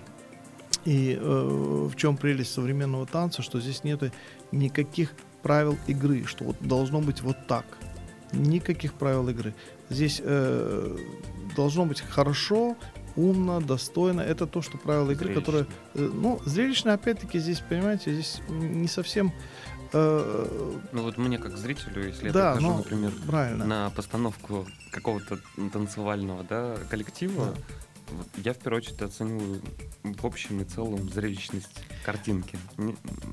И 0.87 1.19
э, 1.21 1.89
в 1.93 1.95
чем 1.97 2.17
прелесть 2.17 2.55
современного 2.55 3.07
танца, 3.07 3.43
что 3.43 3.61
здесь 3.61 3.85
нету 3.85 4.11
никаких 4.53 5.13
правил 5.43 5.77
игры, 5.87 6.25
что 6.25 6.45
вот 6.45 6.57
должно 6.63 7.03
быть 7.03 7.21
вот 7.21 7.47
так– 7.47 7.67
никаких 8.33 8.95
правил 8.95 9.29
игры. 9.29 9.55
Здесь 9.89 10.21
э, 10.23 10.97
должно 11.57 11.85
быть 11.87 12.01
хорошо, 12.01 12.77
умно, 13.17 13.61
достойно. 13.61 14.21
Это 14.21 14.47
то, 14.47 14.63
что 14.63 14.79
правила 14.79 15.11
игры, 15.11 15.27
зрелищно. 15.27 15.41
которые... 15.41 15.67
Э, 15.95 16.11
ну, 16.13 16.41
зрелищно, 16.45 16.93
опять-таки, 16.93 17.39
здесь, 17.39 17.61
понимаете, 17.61 18.13
здесь 18.13 18.41
не 18.49 18.89
совсем... 18.89 19.33
Э, 19.93 20.79
ну 20.93 21.03
вот 21.03 21.19
мне 21.19 21.39
как 21.39 21.57
зрителю, 21.57 22.07
если 22.07 22.31
да, 22.31 22.51
я 22.51 22.57
прихожу, 22.57 22.73
ну, 22.73 22.79
например, 22.79 23.13
правильно. 23.27 23.65
на 23.65 23.91
постановку 23.91 24.67
какого-то 24.93 25.39
танцевального 25.73 26.45
да, 26.45 26.77
коллектива, 26.89 27.47
да 27.47 27.75
вот 28.11 28.27
я 28.45 28.53
в 28.53 28.59
первую 28.59 28.79
очередь 28.83 29.01
оцениваю 29.03 29.61
в 30.03 30.25
общем 30.25 30.61
и 30.61 30.65
целом 30.65 31.09
зрелищность 31.11 31.85
картинки. 32.05 32.59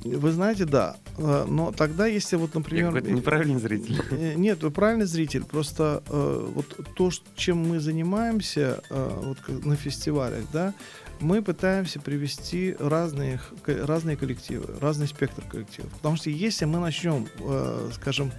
Вы 0.04 0.32
знаете, 0.32 0.66
да. 0.66 0.98
Э, 1.18 1.46
но 1.48 1.72
тогда, 1.72 2.08
если 2.08 2.36
вот, 2.36 2.54
например... 2.56 2.94
Я 2.96 3.02
неправильный 3.02 3.60
зритель. 3.60 4.02
Э, 4.12 4.34
нет, 4.36 4.64
вы 4.64 4.72
правильный 4.72 5.06
зритель. 5.06 5.44
Просто 5.46 6.04
э, 6.08 6.52
вот 6.54 6.94
то, 6.96 7.12
чем 7.36 7.58
мы 7.70 7.80
занимаемся 7.80 8.82
э, 8.90 9.22
вот 9.24 9.66
на 9.66 9.76
фестивалях, 9.76 10.44
да, 10.52 10.74
мы 11.20 11.42
пытаемся 11.42 12.00
привести 12.00 12.76
разные, 12.80 13.40
разные 13.66 14.18
коллективы, 14.18 14.76
разный 14.80 15.08
спектр 15.08 15.44
коллективов. 15.44 15.92
Потому 15.94 16.16
что 16.16 16.30
если 16.30 16.66
мы 16.66 16.80
начнем, 16.80 17.28
э, 17.40 17.90
скажем, 17.94 18.32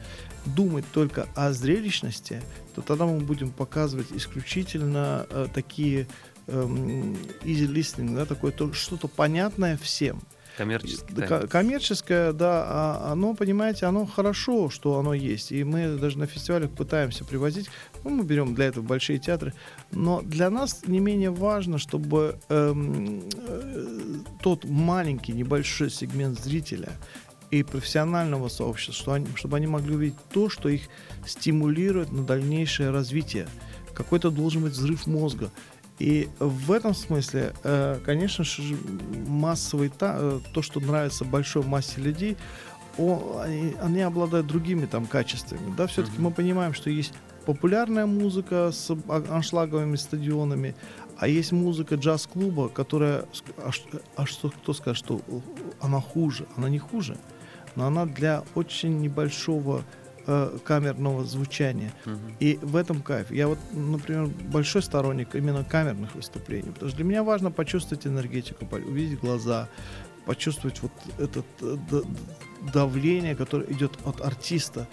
думать 0.45 0.85
только 0.93 1.27
о 1.35 1.53
зрелищности, 1.53 2.43
то 2.75 2.81
тогда 2.81 3.07
мы 3.07 3.19
будем 3.21 3.51
показывать 3.51 4.13
исключительно 4.13 5.27
э, 5.31 5.47
такие 5.53 6.07
easy 6.49 7.67
listening, 7.67 8.15
да, 8.15 8.25
такое 8.25 8.53
то, 8.53 8.73
что-то 8.73 9.09
понятное 9.09 9.77
всем. 9.77 10.23
Коммерческое. 10.59 11.29
Да, 11.29 11.47
коммерческое, 11.47 12.33
да, 12.33 13.13
оно, 13.13 13.35
понимаете, 13.35 13.87
оно 13.87 14.07
хорошо, 14.07 14.71
что 14.71 14.99
оно 14.99 15.15
есть. 15.15 15.53
И 15.53 15.63
мы 15.63 15.97
даже 15.97 16.19
на 16.19 16.27
фестивалях 16.27 16.73
пытаемся 16.73 17.25
привозить. 17.25 17.71
Ну, 18.03 18.11
мы 18.11 18.25
берем 18.25 18.57
для 18.57 18.65
этого 18.65 18.85
большие 18.85 19.21
театры. 19.21 19.55
Но 19.93 20.21
для 20.21 20.51
нас 20.51 20.83
не 20.89 20.99
менее 20.99 21.31
важно, 21.31 21.79
чтобы 21.79 22.41
эм, 22.49 23.23
э, 23.37 23.87
тот 24.43 24.65
маленький, 24.65 25.33
небольшой 25.33 25.91
сегмент 25.91 26.41
зрителя 26.41 26.91
и 27.53 27.63
профессионального 27.63 28.49
сообщества, 28.49 28.95
что 28.95 29.13
они, 29.13 29.27
чтобы 29.37 29.59
они 29.59 29.69
могли 29.69 29.95
увидеть 29.95 30.19
то, 30.33 30.49
что 30.49 30.69
их 30.69 30.83
стимулирует 31.25 32.11
на 32.11 32.25
дальнейшее 32.25 32.91
развитие. 32.91 33.47
Какой-то 33.95 34.31
должен 34.31 34.63
быть 34.63 34.73
взрыв 34.73 35.07
мозга. 35.07 35.53
И 35.99 36.29
в 36.39 36.71
этом 36.73 36.95
смысле, 36.95 37.53
э, 37.65 37.99
конечно 38.05 38.45
же, 38.45 38.77
массовый 39.27 39.89
та, 39.89 40.17
э, 40.19 40.41
то, 40.55 40.63
что 40.63 40.81
нравится 40.81 41.25
большой 41.25 41.65
массе 41.65 42.01
людей, 42.01 42.37
они, 42.97 43.75
они 43.81 44.01
обладают 44.03 44.47
другими 44.47 44.87
там 44.87 45.07
качествами. 45.07 45.75
Да, 45.77 45.87
все-таки 45.87 46.17
mm-hmm. 46.17 46.23
мы 46.23 46.31
понимаем, 46.33 46.75
что 46.75 46.91
есть 46.91 47.13
популярная 47.47 48.07
музыка 48.07 48.71
с 48.73 48.91
аншлаговыми 49.09 49.97
стадионами, 49.97 50.75
а 51.17 51.29
есть 51.29 51.53
музыка 51.53 51.95
джаз-клуба, 51.95 52.69
которая, 52.69 53.25
а, 53.57 53.71
а 54.17 54.27
что 54.27 54.51
кто 54.51 54.73
скажет, 54.73 55.05
что 55.05 55.21
она 55.81 56.01
хуже? 56.01 56.47
Она 56.57 56.69
не 56.69 56.79
хуже, 56.79 57.17
но 57.75 57.87
она 57.87 58.05
для 58.05 58.45
очень 58.55 58.99
небольшого 58.99 59.83
э, 60.29 60.59
камерного 60.65 61.25
звучания. 61.25 61.93
Uh-huh. 62.05 62.33
И 62.39 62.59
в 62.63 62.77
этом 62.77 63.03
кайф. 63.03 63.31
Я 63.31 63.49
вот, 63.49 63.59
например, 63.73 64.27
большой 64.53 64.83
сторонник 64.83 65.35
именно 65.35 65.65
камерных 65.65 66.15
выступлений, 66.15 66.71
потому 66.71 66.91
что 66.91 66.97
для 66.97 67.05
меня 67.05 67.23
важно 67.25 67.51
почувствовать 67.51 68.07
энергетику, 68.07 68.67
увидеть 68.71 69.19
глаза, 69.21 69.69
почувствовать 70.27 70.81
вот 70.83 70.93
это 71.19 71.43
э, 71.63 72.03
давление, 72.73 73.35
которое 73.35 73.73
идет 73.73 73.93
от 74.05 74.21
артиста. 74.21 74.87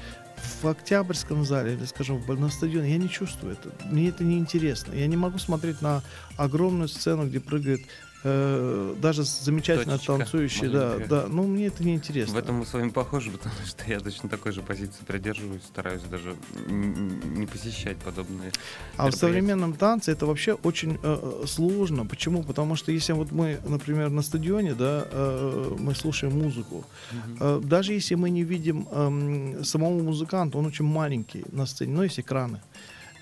В 0.62 0.68
Октябрьском 0.68 1.44
зале 1.44 1.74
или, 1.74 1.86
скажем, 1.86 2.22
на 2.28 2.50
стадионе 2.50 2.92
я 2.92 2.98
не 2.98 3.10
чувствую 3.10 3.54
это. 3.54 3.74
Мне 3.86 4.10
это 4.10 4.24
не 4.24 4.38
интересно. 4.38 4.94
Я 4.94 5.08
не 5.08 5.18
могу 5.18 5.38
смотреть 5.40 5.82
на 5.82 6.04
огромную 6.38 6.88
сцену, 6.88 7.26
где 7.26 7.40
прыгает 7.40 7.82
э, 8.26 8.96
даже 9.02 9.24
замечательно 9.24 9.94
Точечка 9.94 10.18
танцующий, 10.18 10.68
да, 10.68 10.98
да, 11.08 11.26
ну 11.30 11.44
мне 11.44 11.68
это 11.68 11.84
не 11.84 11.94
интересно. 11.94 12.34
В 12.34 12.38
этом 12.38 12.56
мы 12.56 12.66
с 12.66 12.74
вами 12.74 12.90
похожи, 12.90 13.32
потому 13.38 13.56
что 13.66 13.84
я 13.88 14.00
точно 14.00 14.30
такой 14.30 14.52
же 14.52 14.62
позиции 14.62 15.04
придерживаюсь, 15.06 15.64
стараюсь 15.64 16.02
даже 16.04 16.36
не 16.68 17.46
посещать 17.46 17.98
подобные. 17.98 18.52
А 18.98 19.10
в 19.10 19.16
современном 19.16 19.74
танце 19.74 20.12
это 20.12 20.26
вообще 20.26 20.54
очень 20.54 20.96
э, 20.96 20.98
э, 21.04 21.48
сложно. 21.48 22.06
Почему? 22.06 22.44
Потому 22.44 22.76
что 22.76 22.92
если 22.92 23.14
вот 23.14 23.32
мы, 23.32 23.60
например, 23.66 24.10
на 24.10 24.22
стадионе, 24.22 24.74
да, 24.74 25.08
э, 25.10 25.76
мы 25.78 25.94
слушаем 25.94 26.38
музыку, 26.40 26.78
угу. 26.78 27.38
э, 27.40 27.62
даже 27.64 27.94
если 27.94 28.16
мы 28.16 28.30
не 28.30 28.44
видим 28.44 28.88
э, 28.92 29.64
самого 29.64 30.02
музыканта, 30.02 30.58
он 30.58 30.66
очень 30.66 30.86
маленький 30.86 31.46
на 31.52 31.66
сцене, 31.66 31.94
но 31.94 32.04
есть 32.04 32.20
экраны. 32.20 32.60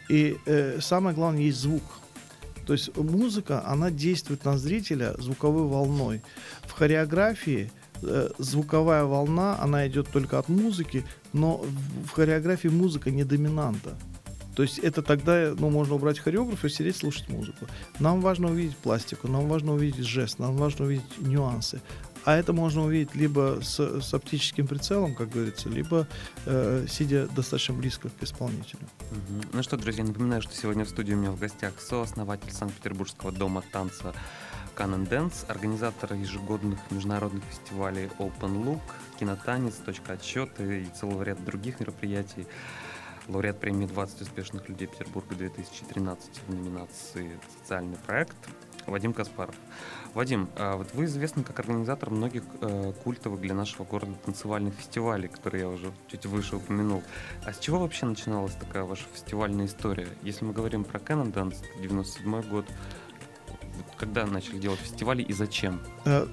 И 0.10 0.38
э, 0.46 0.80
самое 0.82 1.16
главное 1.16 1.42
есть 1.42 1.60
звук. 1.60 1.84
То 2.66 2.74
есть 2.74 2.96
музыка, 2.98 3.64
она 3.66 3.92
действует 3.92 4.46
на 4.46 4.58
зрителя 4.58 5.16
звуковой 5.18 5.68
волной. 5.68 6.22
В 6.64 6.72
хореографии 6.72 7.72
э, 8.02 8.30
звуковая 8.38 9.04
волна, 9.04 9.58
она 9.60 9.88
идет 9.88 10.08
только 10.10 10.40
от 10.40 10.50
музыки, 10.50 11.06
но 11.34 11.66
в, 12.06 12.10
хореографии 12.10 12.70
музыка 12.70 13.12
не 13.12 13.24
доминанта. 13.24 13.96
То 14.56 14.64
есть 14.64 14.80
это 14.80 15.02
тогда, 15.02 15.54
ну, 15.58 15.70
можно 15.70 15.96
убрать 15.96 16.20
хореографа 16.20 16.68
и 16.68 16.70
сидеть 16.70 16.98
слушать 16.98 17.28
музыку. 17.30 17.68
Нам 18.00 18.22
важно 18.22 18.50
увидеть 18.50 18.78
пластику, 18.78 19.28
нам 19.28 19.48
важно 19.48 19.74
увидеть 19.74 20.06
жест, 20.06 20.40
нам 20.40 20.56
важно 20.58 20.86
увидеть 20.86 21.18
нюансы. 21.20 21.82
А 22.26 22.36
это 22.38 22.54
можно 22.54 22.84
увидеть 22.84 23.16
либо 23.16 23.60
с, 23.62 23.80
с 24.02 24.14
оптическим 24.14 24.66
прицелом, 24.66 25.14
как 25.14 25.30
говорится, 25.30 25.68
либо 25.70 26.08
э, 26.46 26.86
сидя 26.90 27.28
достаточно 27.28 27.74
близко 27.74 28.10
к 28.10 28.24
исполнителю. 28.24 28.82
Ну 29.52 29.62
что, 29.62 29.76
друзья, 29.76 30.04
напоминаю, 30.04 30.42
что 30.42 30.56
сегодня 30.56 30.86
в 30.86 30.90
студии 30.90 31.14
у 31.14 31.18
меня 31.18 31.32
в 31.32 31.40
гостях 31.40 31.74
сооснователь 31.80 32.52
Санкт-Петербургского 32.52 33.32
дома 33.32 33.62
танца 33.72 34.14
Canon 34.76 35.08
Dance, 35.08 35.46
организатор 35.50 36.14
ежегодных 36.14 36.80
международных 36.92 37.44
фестивалей 37.44 38.10
Open 38.20 38.64
Look, 38.64 38.82
Кинотанец, 39.20 39.76
Точка 39.86 40.14
отсчета 40.14 40.64
и 40.64 40.86
целого 40.86 41.24
ряда 41.24 41.42
других 41.44 41.80
мероприятий. 41.80 42.48
Лауреат 43.28 43.60
премии 43.60 43.88
«20 43.88 44.24
успешных 44.24 44.68
людей 44.68 44.88
Петербурга 44.88 45.36
2013» 45.36 46.18
в 46.48 46.54
номинации 46.54 47.40
«Социальный 47.60 47.98
проект» 47.98 48.36
Вадим 48.86 49.14
Каспаров. 49.14 49.56
Вадим, 50.14 50.48
а 50.56 50.78
вот 50.78 50.94
вы 50.94 51.06
известны 51.06 51.44
как 51.44 51.60
организатор 51.60 52.12
многих 52.12 52.44
э, 52.62 52.94
культовых 53.04 53.42
для 53.42 53.56
нашего 53.56 53.84
города 53.84 54.14
танцевальных 54.26 54.76
фестивалей, 54.76 55.28
которые 55.28 55.62
я 55.62 55.70
уже 55.70 55.92
чуть 56.08 56.28
выше 56.28 56.58
упомянул. 56.58 57.02
А 57.46 57.54
с 57.54 57.58
чего 57.58 57.80
вообще 57.80 58.06
начиналась 58.06 58.54
такая 58.54 58.84
ваша 58.84 59.06
фестивальная 59.12 59.66
история? 59.66 60.08
Если 60.22 60.46
мы 60.46 60.54
говорим 60.54 60.84
про 60.84 61.00
Canon 61.00 61.34
Dance, 61.34 61.58
97 61.82 62.44
год, 62.44 62.66
когда 63.98 64.28
начали 64.28 64.60
делать 64.60 64.80
фестивали 64.80 65.24
и 65.24 65.34
зачем? 65.34 65.82
Э, 66.06 66.28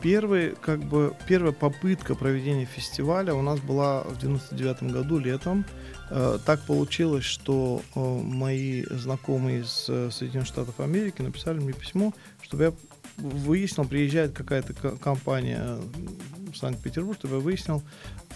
первый, 0.00 0.54
как 0.54 0.80
бы, 0.80 1.14
первая 1.28 1.52
попытка 1.52 2.14
проведения 2.14 2.64
фестиваля 2.64 3.34
у 3.34 3.42
нас 3.42 3.60
была 3.60 4.04
в 4.04 4.18
99 4.18 4.84
году 4.84 5.18
летом. 5.18 5.66
Э, 6.08 6.38
так 6.46 6.62
получилось, 6.62 7.24
что 7.24 7.82
мои 7.94 8.84
знакомые 8.84 9.60
из 9.60 9.70
Соединенных 10.14 10.46
Штатов 10.46 10.80
Америки 10.80 11.20
написали 11.20 11.58
мне 11.58 11.74
письмо, 11.74 12.14
чтобы 12.40 12.64
я 12.64 12.72
выяснил, 13.16 13.86
приезжает 13.86 14.32
какая-то 14.32 14.96
компания 14.96 15.78
в 16.52 16.56
Санкт-Петербург, 16.56 17.18
чтобы 17.18 17.36
я 17.36 17.40
выяснил, 17.40 17.82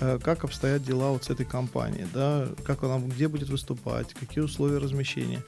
э, 0.01 0.19
как 0.23 0.45
обстоят 0.45 0.83
дела 0.83 1.11
вот 1.11 1.25
с 1.25 1.31
этой 1.31 1.47
компанией, 1.47 2.07
да, 2.13 2.49
как 2.65 2.83
она, 2.83 2.99
где 2.99 3.29
будет 3.29 3.49
выступать, 3.49 4.15
какие 4.15 4.43
условия 4.43 4.79
размещения. 4.79 5.43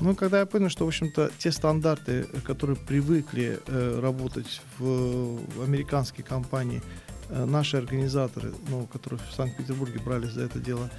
Ну, 0.00 0.14
когда 0.16 0.40
я 0.40 0.46
понял, 0.46 0.70
что, 0.70 0.84
в 0.84 0.88
общем-то, 0.88 1.30
те 1.38 1.52
стандарты, 1.52 2.26
которые 2.44 2.76
привыкли 2.76 3.60
э, 3.66 4.00
работать 4.00 4.60
в, 4.78 5.38
в 5.56 5.62
американские 5.62 6.24
компании, 6.24 6.82
э, 7.28 7.44
наши 7.44 7.76
организаторы, 7.76 8.52
ну, 8.68 8.86
которые 8.86 9.20
в 9.30 9.34
Санкт-Петербурге 9.34 10.00
брались 10.04 10.30
за 10.30 10.42
это 10.42 10.58
дело, 10.58 10.90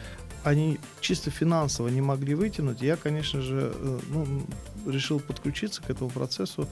они 0.46 0.78
чисто 1.02 1.32
финансово 1.32 1.88
не 1.88 2.02
могли 2.02 2.36
вытянуть, 2.36 2.82
я, 2.82 2.96
конечно 2.98 3.42
же, 3.42 3.74
э, 3.74 4.00
ну, 4.10 4.46
решил 4.86 5.20
подключиться 5.20 5.82
к 5.82 5.90
этому 5.90 6.12
процессу, 6.12 6.68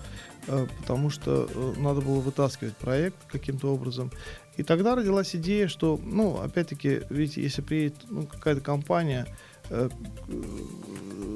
э, 0.48 0.68
потому 0.80 1.10
что 1.10 1.50
э, 1.50 1.74
надо 1.80 2.01
было 2.01 2.20
вытаскивать 2.20 2.77
проект 2.77 3.18
каким-то 3.32 3.74
образом. 3.74 4.12
И 4.58 4.63
тогда 4.63 4.94
родилась 4.96 5.36
идея, 5.36 5.68
что, 5.68 6.00
ну, 6.03 6.39
опять-таки, 6.39 7.01
видите, 7.10 7.42
если 7.42 7.63
приедет 7.63 7.96
ну, 8.10 8.27
какая-то 8.27 8.62
компания, 8.62 9.25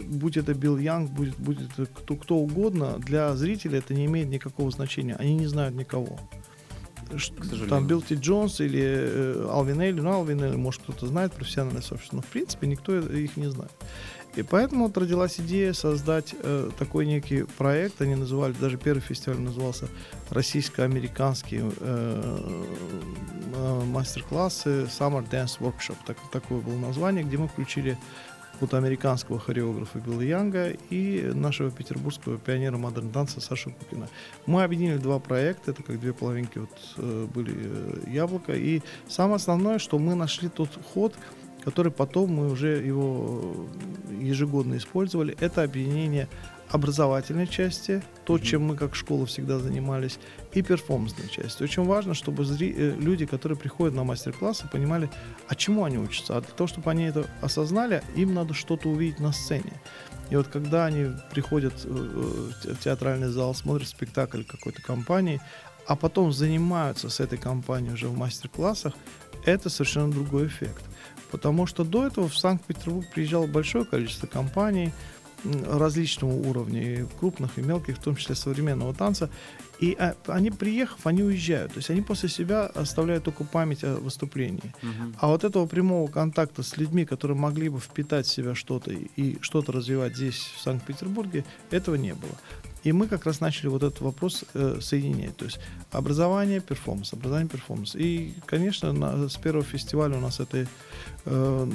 будь 0.04 0.38
это 0.38 0.54
Билл 0.54 0.78
Янг, 0.78 1.10
будет, 1.10 1.36
будет 1.38 1.72
кто, 1.96 2.16
кто 2.16 2.36
угодно, 2.36 3.00
для 3.00 3.36
зрителя 3.36 3.80
это 3.80 3.96
не 3.96 4.06
имеет 4.06 4.28
никакого 4.28 4.70
значения. 4.70 5.16
Они 5.16 5.34
не 5.34 5.48
знают 5.48 5.74
никого 5.74 6.20
там 7.70 7.88
Билти 7.88 8.14
Джонс 8.14 8.60
или 8.60 8.84
э, 8.84 9.48
Алвин 9.50 9.82
Элли, 9.82 10.00
ну, 10.02 10.12
Алвин 10.12 10.42
Элли, 10.44 10.56
может, 10.56 10.82
кто-то 10.84 11.08
знает 11.08 11.34
профессиональное 11.34 11.82
сообщество, 11.82 12.18
но, 12.18 12.22
в 12.22 12.28
принципе, 12.28 12.68
никто 12.68 12.98
их 12.98 13.38
не 13.38 13.48
знает. 13.48 13.72
И 14.38 14.44
поэтому 14.44 14.86
вот 14.86 14.96
родилась 14.98 15.40
идея 15.40 15.74
создать 15.74 16.36
э, 16.44 16.70
такой 16.78 17.08
некий 17.08 17.44
проект. 17.58 18.00
Они 18.02 18.14
называли, 18.14 18.54
даже 18.54 18.78
первый 18.78 19.00
фестиваль 19.00 19.40
назывался 19.40 19.88
российско-американские 20.30 21.72
э, 21.80 22.40
э, 23.56 23.84
мастер-классы 23.86 24.84
Summer 24.84 25.28
Dance 25.28 25.58
Workshop. 25.60 25.96
Так, 26.06 26.18
такое 26.32 26.60
было 26.60 26.78
название, 26.78 27.24
где 27.24 27.38
мы 27.38 27.48
включили 27.48 27.98
от 28.62 28.74
американского 28.74 29.40
хореографа 29.40 30.00
Билла 30.00 30.22
Янга 30.22 30.70
и 30.90 31.32
нашего 31.34 31.72
петербургского 31.72 32.38
пионера 32.38 32.78
модерн 32.78 33.10
танца 33.10 33.42
Саши 33.42 33.72
Кукина. 33.72 34.08
Мы 34.46 34.64
объединили 34.64 34.98
два 34.98 35.20
проекта, 35.20 35.72
это 35.72 35.84
как 35.84 36.00
две 36.00 36.14
половинки 36.14 36.60
вот, 36.60 36.70
э, 36.98 37.28
были 37.34 37.54
э, 37.56 38.10
яблоко. 38.10 38.54
И 38.54 38.82
самое 39.08 39.36
основное, 39.36 39.80
что 39.80 40.00
мы 40.00 40.16
нашли 40.16 40.50
тот 40.50 40.70
ход, 40.94 41.16
который 41.64 41.92
потом 41.92 42.32
мы 42.32 42.52
уже 42.52 42.78
его 42.78 43.68
ежегодно 44.20 44.78
использовали, 44.78 45.36
это 45.40 45.64
объединение 45.64 46.28
образовательной 46.70 47.48
части, 47.48 48.04
то, 48.26 48.38
чем 48.40 48.64
мы 48.64 48.76
как 48.76 48.96
школа 48.96 49.26
всегда 49.26 49.60
занимались, 49.60 50.20
и 50.54 50.62
перформансной 50.62 51.30
части. 51.30 51.64
Очень 51.64 51.86
важно, 51.86 52.14
чтобы 52.14 52.44
зри- 52.44 52.74
э, 52.76 52.96
люди, 53.00 53.26
которые 53.26 53.58
приходят 53.58 53.96
на 53.96 54.04
мастер-классы, 54.04 54.68
понимали, 54.72 55.10
а 55.48 55.56
чему 55.56 55.86
они 55.86 55.98
учатся. 55.98 56.38
А 56.38 56.42
для 56.42 56.52
того, 56.52 56.68
чтобы 56.68 56.92
они 56.92 57.06
это 57.06 57.26
осознали, 57.42 58.04
им 58.16 58.34
надо 58.34 58.54
что-то 58.54 58.90
увидеть 58.90 59.20
на 59.20 59.32
сцене. 59.32 59.74
И 60.30 60.36
вот 60.36 60.48
когда 60.48 60.86
они 60.86 61.12
приходят 61.32 61.74
э, 61.86 61.90
в 61.90 62.76
театральный 62.84 63.30
зал, 63.30 63.54
смотрят 63.56 63.88
спектакль 63.88 64.44
какой-то 64.44 64.82
компании, 64.82 65.42
а 65.86 65.96
потом 65.96 66.34
занимаются 66.34 67.10
с 67.10 67.22
этой 67.22 67.38
компанией 67.38 67.94
уже 67.94 68.08
в 68.08 68.18
мастер-классах, 68.18 68.94
это 69.46 69.70
совершенно 69.70 70.12
другой 70.12 70.48
эффект. 70.48 70.84
Потому 71.32 71.66
что 71.66 71.84
до 71.84 72.08
этого 72.08 72.28
в 72.28 72.38
Санкт-Петербург 72.38 73.06
приезжало 73.14 73.48
большое 73.48 73.86
количество 73.86 74.28
компаний, 74.28 74.92
различного 75.44 76.34
уровня, 76.34 76.82
и 76.82 77.06
крупных, 77.20 77.58
и 77.58 77.62
мелких, 77.62 77.98
в 77.98 78.02
том 78.02 78.16
числе 78.16 78.36
современного 78.36 78.94
танца. 78.94 79.30
И 79.80 79.96
а, 80.00 80.16
они, 80.28 80.50
приехав, 80.50 81.06
они 81.06 81.22
уезжают. 81.22 81.74
То 81.74 81.78
есть 81.78 81.90
они 81.90 82.02
после 82.02 82.30
себя 82.30 82.66
оставляют 82.66 83.24
только 83.24 83.44
память 83.44 83.84
о 83.84 83.96
выступлении. 83.98 84.74
Uh-huh. 84.82 85.16
А 85.20 85.28
вот 85.28 85.44
этого 85.44 85.68
прямого 85.68 86.10
контакта 86.10 86.64
с 86.64 86.78
людьми, 86.78 87.06
которые 87.06 87.38
могли 87.38 87.70
бы 87.70 87.80
впитать 87.80 88.26
в 88.26 88.32
себя 88.32 88.56
что-то 88.56 88.92
и 88.92 89.38
что-то 89.42 89.72
развивать 89.72 90.16
здесь, 90.16 90.52
в 90.58 90.62
Санкт-Петербурге, 90.62 91.46
этого 91.70 91.96
не 91.96 92.14
было. 92.14 92.34
И 92.88 92.94
мы 92.94 93.08
как 93.08 93.26
раз 93.26 93.42
начали 93.42 93.68
вот 93.68 93.84
этот 93.84 94.00
вопрос 94.00 94.46
э, 94.54 94.80
соединять. 94.80 95.36
То 95.36 95.44
есть 95.44 95.60
образование, 95.92 96.62
перформанс, 96.62 97.12
образование, 97.12 97.50
перформанс. 97.50 97.98
И, 97.98 98.34
конечно, 98.46 98.94
на, 98.94 99.28
с 99.28 99.36
первого 99.36 99.66
фестиваля 99.66 100.16
у 100.16 100.22
нас 100.22 100.40
это 100.40 100.66
э, 101.26 101.66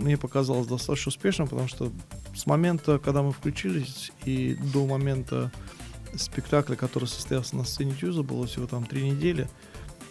мне 0.00 0.16
показалось 0.16 0.66
достаточно 0.66 1.10
успешным, 1.10 1.48
потому 1.48 1.68
что 1.68 1.92
с 2.34 2.46
момента, 2.46 2.98
когда 2.98 3.20
мы 3.20 3.32
включились, 3.32 4.10
и 4.24 4.56
до 4.72 4.86
момента 4.86 5.52
спектакля, 6.16 6.76
который 6.76 7.08
состоялся 7.08 7.56
на 7.56 7.64
сцене 7.64 7.92
ТЮЗа, 7.92 8.22
было 8.22 8.46
всего 8.46 8.66
там 8.66 8.86
три 8.86 9.02
недели. 9.10 9.46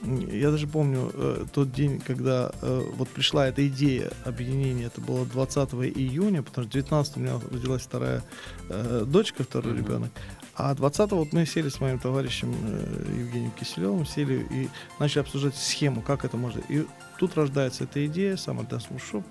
Я 0.04 0.52
даже 0.52 0.68
помню 0.68 1.10
э, 1.14 1.46
тот 1.52 1.72
день, 1.72 2.00
когда 2.00 2.52
э, 2.62 2.82
вот 2.94 3.10
пришла 3.10 3.48
эта 3.48 3.66
идея 3.68 4.12
объединения, 4.26 4.86
это 4.86 5.02
было 5.02 5.26
20 5.26 5.74
июня, 5.74 6.44
потому 6.44 6.68
что 6.68 6.74
19 6.74 7.18
у 7.18 7.20
меня 7.22 7.40
родилась 7.52 7.82
вторая 7.82 8.22
э, 8.70 9.06
дочка, 9.08 9.44
второй 9.44 9.74
mm-hmm. 9.74 9.78
ребенок. 9.78 10.12
А 10.56 10.74
20-го 10.76 11.18
вот 11.18 11.34
мы 11.34 11.46
сели 11.46 11.70
с 11.70 11.80
моим 11.80 11.98
товарищем 11.98 12.54
э, 12.54 13.20
Евгением 13.20 13.52
Киселевым, 13.52 14.06
сели 14.06 14.46
и 14.52 14.70
начали 15.00 15.22
обсуждать 15.22 15.56
схему, 15.56 16.02
как 16.02 16.26
это 16.26 16.38
можно. 16.38 16.62
И 16.70 16.86
тут 17.18 17.36
рождается 17.36 17.86
эта 17.86 18.06
идея, 18.06 18.38
сам 18.38 18.60
Dance 18.60 19.24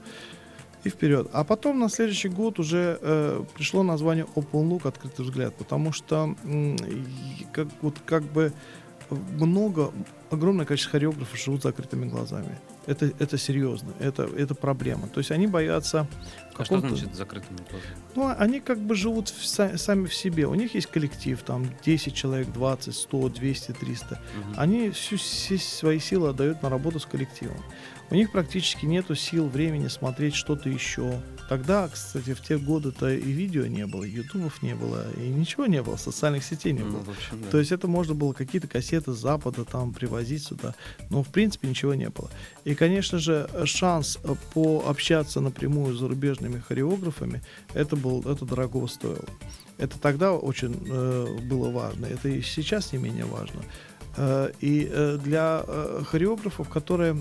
и 0.85 0.89
вперед. 0.89 1.29
А 1.33 1.45
потом 1.45 1.79
на 1.79 1.89
следующий 1.89 2.29
год 2.29 2.59
уже 2.59 2.99
э, 3.01 3.45
пришло 3.55 3.85
название 3.85 4.27
Open 4.35 4.69
Look, 4.69 4.89
открытый 4.89 5.25
взгляд, 5.25 5.55
потому 5.55 5.93
что 5.93 6.35
э, 6.43 6.77
как, 7.53 7.69
вот, 7.83 7.99
как 8.05 8.25
бы 8.25 8.53
много, 9.11 9.93
огромное 10.31 10.67
количество 10.67 10.93
хореографов 10.93 11.39
живут 11.39 11.61
с 11.61 11.65
закрытыми 11.65 12.07
глазами. 12.07 12.59
Это, 12.87 13.13
это 13.19 13.39
серьезно, 13.39 13.93
это, 14.01 14.25
это 14.25 14.55
проблема. 14.55 15.09
То 15.09 15.21
есть 15.21 15.31
они 15.31 15.47
боятся... 15.47 16.07
А 16.57 16.65
что 16.65 16.81
значит 16.81 17.15
закрытыми 17.15 17.59
глазами? 17.59 17.97
Ну, 18.15 18.35
они 18.37 18.61
как 18.61 18.79
бы 18.79 18.95
живут 18.95 19.29
в, 19.29 19.47
сами 19.47 20.07
в 20.07 20.15
себе. 20.15 20.47
У 20.47 20.55
них 20.55 20.75
есть 20.75 20.89
коллектив, 20.89 21.41
там 21.43 21.67
10 21.85 22.15
человек, 22.15 22.49
20, 22.53 22.95
100, 22.95 23.29
200, 23.29 23.73
300. 23.73 24.07
Угу. 24.07 24.21
Они 24.57 24.91
всю, 24.91 25.17
все 25.17 25.59
свои 25.59 25.99
силы 25.99 26.31
отдают 26.31 26.63
на 26.63 26.69
работу 26.69 26.99
с 26.99 27.07
коллективом. 27.07 27.57
У 28.11 28.15
них 28.15 28.33
практически 28.33 28.85
нет 28.85 29.07
сил, 29.19 29.49
времени 29.49 29.89
смотреть 29.89 30.35
что-то 30.35 30.69
еще. 30.69 31.23
Тогда, 31.53 31.87
кстати, 31.87 32.33
в 32.33 32.41
те 32.41 32.57
годы-то 32.57 33.13
и 33.13 33.31
видео 33.31 33.67
не 33.67 33.87
было, 33.87 34.05
и 34.05 34.09
ютубов 34.09 34.63
не 34.63 34.75
было, 34.75 35.05
и 35.19 35.29
ничего 35.29 35.67
не 35.67 35.83
было, 35.83 35.97
социальных 35.97 36.45
сетей 36.45 36.73
не 36.73 36.81
ну, 36.81 36.93
было. 36.93 37.01
общем, 37.13 37.43
да. 37.43 37.51
То 37.51 37.59
есть 37.59 37.73
это 37.73 37.89
можно 37.89 38.15
было 38.15 38.33
какие-то 38.33 38.69
кассеты 38.69 39.13
с 39.13 39.19
Запада 39.19 39.67
там 39.67 39.93
привозить 39.93 40.45
сюда, 40.45 40.75
но 41.11 41.23
в 41.23 41.29
принципе 41.29 41.69
ничего 41.69 41.93
не 41.93 42.09
было. 42.09 42.31
И, 42.65 42.75
конечно 42.75 43.19
же, 43.19 43.51
шанс 43.67 44.19
э, 44.25 44.35
пообщаться 44.55 45.43
напрямую 45.43 45.95
с 45.95 45.99
зарубежными 45.99 46.59
хореографами, 46.59 47.43
это, 47.75 47.97
был, 47.97 48.23
это 48.23 48.47
дорого 48.47 48.87
стоило. 48.87 49.29
Это 49.77 49.99
тогда 49.99 50.33
очень 50.33 50.75
э, 50.89 51.37
было 51.51 51.69
важно, 51.69 52.07
это 52.07 52.31
и 52.31 52.41
сейчас 52.41 52.95
не 52.95 52.99
менее 52.99 53.27
важно. 53.27 53.61
Э, 54.17 54.53
и 54.63 54.89
э, 54.91 55.19
для 55.23 55.65
э, 55.67 56.03
хореографов, 56.07 56.71
которые 56.71 57.15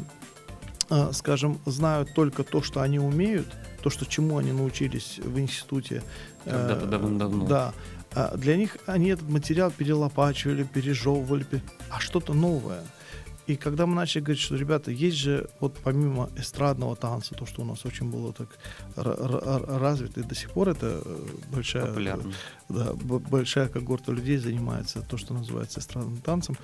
а, 0.91 1.13
скажем, 1.13 1.57
знают 1.65 2.13
только 2.13 2.43
то, 2.43 2.61
что 2.61 2.81
они 2.81 2.99
умеют, 2.99 3.47
то, 3.81 3.89
что 3.89 4.05
чему 4.05 4.37
они 4.37 4.51
научились 4.51 5.19
в 5.19 5.39
институте. 5.39 6.03
Когда-то 6.45 6.85
э, 6.85 6.89
давно-давно. 6.89 7.45
Да. 7.45 7.73
А 8.13 8.35
для 8.35 8.57
них 8.57 8.77
они 8.85 9.09
этот 9.09 9.29
материал 9.29 9.71
перелопачивали, 9.71 10.63
пережевывали, 10.63 11.45
а 11.89 11.99
что-то 11.99 12.33
новое. 12.33 12.83
И 13.51 13.57
когда 13.57 13.85
мы 13.85 13.95
начали 13.95 14.21
говорить, 14.21 14.41
что, 14.41 14.55
ребята, 14.55 14.91
есть 14.91 15.17
же 15.17 15.49
вот 15.59 15.77
помимо 15.83 16.29
эстрадного 16.37 16.95
танца, 16.95 17.35
то, 17.35 17.45
что 17.45 17.63
у 17.63 17.65
нас 17.65 17.85
очень 17.85 18.09
было 18.09 18.31
так 18.31 18.57
развито, 18.95 20.21
и 20.21 20.23
до 20.23 20.35
сих 20.35 20.51
пор 20.51 20.69
это 20.69 21.01
э, 21.03 21.27
большая, 21.53 21.87
Популярно. 21.87 22.31
да, 22.69 22.93
большая 22.93 23.67
когорта 23.67 24.13
людей 24.13 24.37
занимается 24.37 25.01
то, 25.01 25.17
что 25.17 25.33
называется 25.33 25.81
эстрадным 25.81 26.21
танцем. 26.21 26.55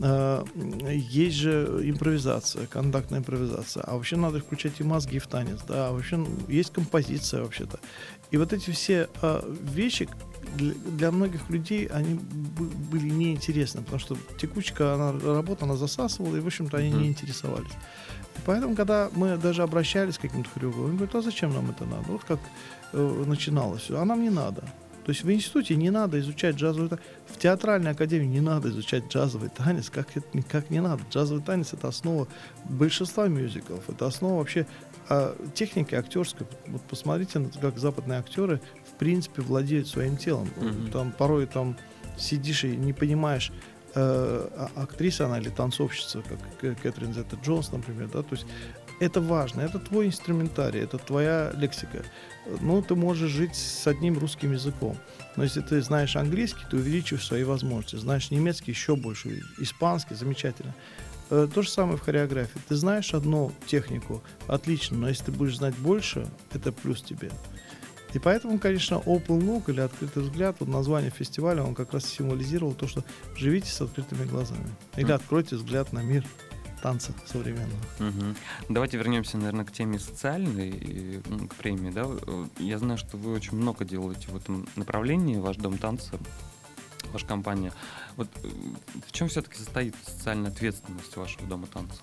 Э, 0.00 0.44
есть 0.54 1.36
же 1.36 1.80
импровизация, 1.82 2.68
контактная 2.68 3.18
импровизация. 3.18 3.82
А 3.82 3.96
вообще 3.96 4.14
надо 4.14 4.38
включать 4.38 4.78
и 4.78 4.84
мозги 4.84 5.18
в 5.18 5.26
танец, 5.26 5.58
да, 5.66 5.88
а 5.88 5.92
вообще 5.92 6.24
есть 6.46 6.72
композиция 6.72 7.42
вообще-то. 7.42 7.80
И 8.30 8.36
вот 8.36 8.52
эти 8.52 8.70
все 8.70 9.08
э, 9.22 9.54
вещи, 9.62 10.08
для 10.56 11.10
многих 11.10 11.48
людей 11.50 11.86
они 11.86 12.14
были 12.14 13.08
неинтересны, 13.10 13.82
потому 13.82 13.98
что 13.98 14.16
текучка, 14.40 14.94
она 14.94 15.12
работа, 15.12 15.64
она 15.64 15.76
засасывала, 15.76 16.36
и, 16.36 16.40
в 16.40 16.46
общем-то, 16.46 16.76
они 16.76 16.90
не 16.90 17.08
интересовались. 17.08 17.72
И 18.36 18.40
поэтому, 18.44 18.74
когда 18.74 19.10
мы 19.14 19.36
даже 19.36 19.62
обращались 19.62 20.18
к 20.18 20.22
каким-то 20.22 20.48
хореографам, 20.50 20.86
они 20.86 20.96
говорят, 20.96 21.14
а 21.14 21.22
зачем 21.22 21.52
нам 21.52 21.70
это 21.70 21.84
надо? 21.84 22.04
Вот 22.08 22.24
как 22.24 22.40
э, 22.92 23.24
начиналось 23.26 23.82
все, 23.82 23.98
а 23.98 24.04
нам 24.04 24.22
не 24.22 24.30
надо. 24.30 24.62
То 25.08 25.12
есть 25.12 25.24
в 25.24 25.32
институте 25.32 25.74
не 25.74 25.88
надо 25.88 26.20
изучать 26.20 26.56
джазовый 26.56 26.90
танец, 26.90 27.02
в 27.28 27.38
театральной 27.38 27.92
академии 27.92 28.26
не 28.26 28.42
надо 28.42 28.68
изучать 28.68 29.10
джазовый 29.10 29.48
танец, 29.48 29.88
как, 29.88 30.14
это, 30.14 30.42
как 30.42 30.68
не 30.68 30.82
надо. 30.82 31.02
Джазовый 31.10 31.42
танец— 31.42 31.72
это 31.72 31.88
основа 31.88 32.28
большинства 32.64 33.26
мюзиклов, 33.26 33.88
это 33.88 34.06
основа 34.06 34.38
вообще 34.38 34.66
а, 35.08 35.36
техники 35.54 35.94
актерской. 35.94 36.46
Вот 36.66 36.82
посмотрите, 36.82 37.50
как 37.60 37.78
западные 37.78 38.18
актеры 38.18 38.60
принципе 38.98 39.42
владеют 39.42 39.88
своим 39.88 40.16
телом. 40.16 40.48
Mm-hmm. 40.56 40.90
Там 40.90 41.12
порой 41.12 41.46
там 41.46 41.76
сидишь 42.18 42.64
и 42.64 42.76
не 42.76 42.92
понимаешь, 42.92 43.52
э, 43.94 44.00
а, 44.00 44.70
актриса 44.76 45.26
она 45.26 45.38
или 45.38 45.48
танцовщица, 45.48 46.22
как 46.22 46.80
Кэтрин 46.82 47.14
Зетта 47.14 47.36
Джонс, 47.42 47.72
например, 47.72 48.08
да, 48.12 48.22
то 48.22 48.34
есть 48.34 48.46
это 49.00 49.20
важно, 49.20 49.60
это 49.60 49.78
твой 49.78 50.08
инструментарий, 50.08 50.80
это 50.80 50.98
твоя 50.98 51.52
лексика. 51.54 52.02
Ну, 52.60 52.82
ты 52.82 52.96
можешь 52.96 53.30
жить 53.30 53.54
с 53.54 53.86
одним 53.86 54.18
русским 54.18 54.52
языком. 54.52 54.96
Но 55.36 55.44
если 55.44 55.60
ты 55.60 55.80
знаешь 55.82 56.16
английский, 56.16 56.64
ты 56.68 56.76
увеличиваешь 56.76 57.24
свои 57.24 57.44
возможности. 57.44 57.96
Знаешь 57.96 58.32
немецкий 58.32 58.72
еще 58.72 58.96
больше, 58.96 59.40
испанский, 59.58 60.14
замечательно. 60.14 60.74
Э, 61.30 61.48
то 61.52 61.62
же 61.62 61.68
самое 61.68 61.96
в 61.96 62.00
хореографии. 62.00 62.60
Ты 62.68 62.76
знаешь 62.76 63.14
одну 63.14 63.52
технику, 63.66 64.22
отлично, 64.46 64.96
но 64.96 65.08
если 65.08 65.26
ты 65.26 65.32
будешь 65.32 65.56
знать 65.56 65.76
больше, 65.76 66.26
это 66.52 66.72
плюс 66.72 67.02
тебе. 67.02 67.30
И 68.14 68.18
поэтому, 68.18 68.58
конечно, 68.58 68.94
Open 68.94 69.40
Look 69.40 69.70
или 69.70 69.80
открытый 69.80 70.22
взгляд, 70.22 70.56
вот 70.60 70.68
название 70.68 71.10
фестиваля, 71.10 71.62
он 71.62 71.74
как 71.74 71.92
раз 71.92 72.06
символизировал 72.06 72.74
то, 72.74 72.86
что 72.86 73.04
живите 73.36 73.70
с 73.70 73.80
открытыми 73.82 74.24
глазами. 74.24 74.68
Или 74.96 75.12
откройте 75.12 75.56
взгляд 75.56 75.92
на 75.92 76.02
мир 76.02 76.24
танца 76.82 77.12
современного. 77.26 77.80
Угу. 77.98 78.34
Давайте 78.70 78.96
вернемся, 78.96 79.36
наверное, 79.36 79.64
к 79.64 79.72
теме 79.72 79.98
социальной, 79.98 81.20
к 81.48 81.54
премии. 81.56 81.90
Да? 81.90 82.06
Я 82.58 82.78
знаю, 82.78 82.98
что 82.98 83.16
вы 83.16 83.32
очень 83.32 83.56
много 83.56 83.84
делаете 83.84 84.28
в 84.28 84.36
этом 84.36 84.66
направлении, 84.76 85.36
ваш 85.36 85.56
дом 85.56 85.76
танца, 85.76 86.18
ваша 87.12 87.26
компания. 87.26 87.72
Вот 88.16 88.28
э, 88.42 88.48
в 89.06 89.12
чем 89.12 89.28
все-таки 89.28 89.56
состоит 89.56 89.94
социальная 90.04 90.50
ответственность 90.50 91.16
вашего 91.16 91.46
дома 91.46 91.66
танца? 91.66 92.00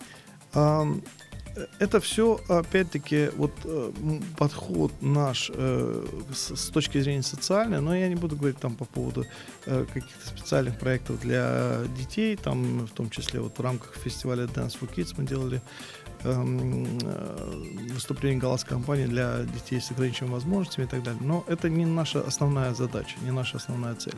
это 1.79 1.99
все, 2.01 2.39
опять-таки, 2.49 3.29
вот 3.37 3.51
э, 3.63 3.91
подход 4.37 4.91
наш 5.01 5.49
э, 5.53 6.05
с, 6.33 6.69
точки 6.69 6.99
зрения 6.99 7.23
социальной, 7.23 7.79
но 7.79 7.95
я 7.95 8.09
не 8.09 8.15
буду 8.15 8.35
говорить 8.35 8.59
там 8.59 8.75
по 8.75 8.85
поводу 8.85 9.25
каких-то 9.63 10.27
специальных 10.27 10.77
проектов 10.77 11.19
для 11.21 11.83
детей, 11.97 12.35
там 12.35 12.85
в 12.85 12.91
том 12.91 13.09
числе 13.09 13.39
вот 13.39 13.57
в 13.57 13.61
рамках 13.61 13.95
фестиваля 13.95 14.45
Dance 14.45 14.77
for 14.79 14.93
Kids 14.93 15.13
мы 15.17 15.25
делали 15.25 15.61
эм, 16.23 16.99
выступление 17.93 18.39
голоса 18.39 18.67
компании 18.67 19.05
для 19.05 19.43
детей 19.43 19.79
с 19.79 19.91
ограниченными 19.91 20.33
возможностями 20.33 20.85
и 20.85 20.89
так 20.89 21.03
далее. 21.03 21.21
Но 21.23 21.43
это 21.47 21.69
не 21.69 21.85
наша 21.85 22.21
основная 22.21 22.73
задача, 22.73 23.15
не 23.21 23.31
наша 23.31 23.57
основная 23.57 23.95
цель. 23.95 24.15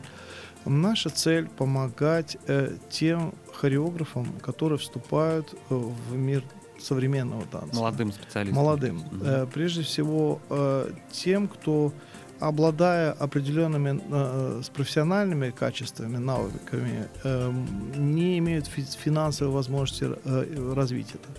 Наша 0.69 1.09
цель 1.09 1.47
помогать 1.47 2.37
э, 2.47 2.75
тем 2.89 3.33
хореографам, 3.53 4.25
которые 4.41 4.77
вступают 4.77 5.53
э, 5.69 5.75
в 5.75 6.15
мир 6.15 6.43
современного 6.79 7.45
танца. 7.45 7.75
Молодым 7.75 8.11
специалистам. 8.11 8.63
Молодым. 8.63 8.97
Угу. 8.97 9.25
Э, 9.25 9.47
прежде 9.51 9.81
всего 9.81 10.39
э, 10.49 10.91
тем, 11.11 11.47
кто 11.47 11.91
обладая 12.39 13.13
определенными 13.13 13.99
э, 14.11 14.61
с 14.63 14.69
профессиональными 14.69 15.49
качествами, 15.49 16.17
навыками, 16.17 17.07
э, 17.23 17.51
не 17.95 18.37
имеют 18.37 18.67
фи- 18.67 18.83
финансовой 18.83 19.53
возможности 19.53 20.07
э, 20.23 20.73
развить 20.75 21.09
это. 21.15 21.29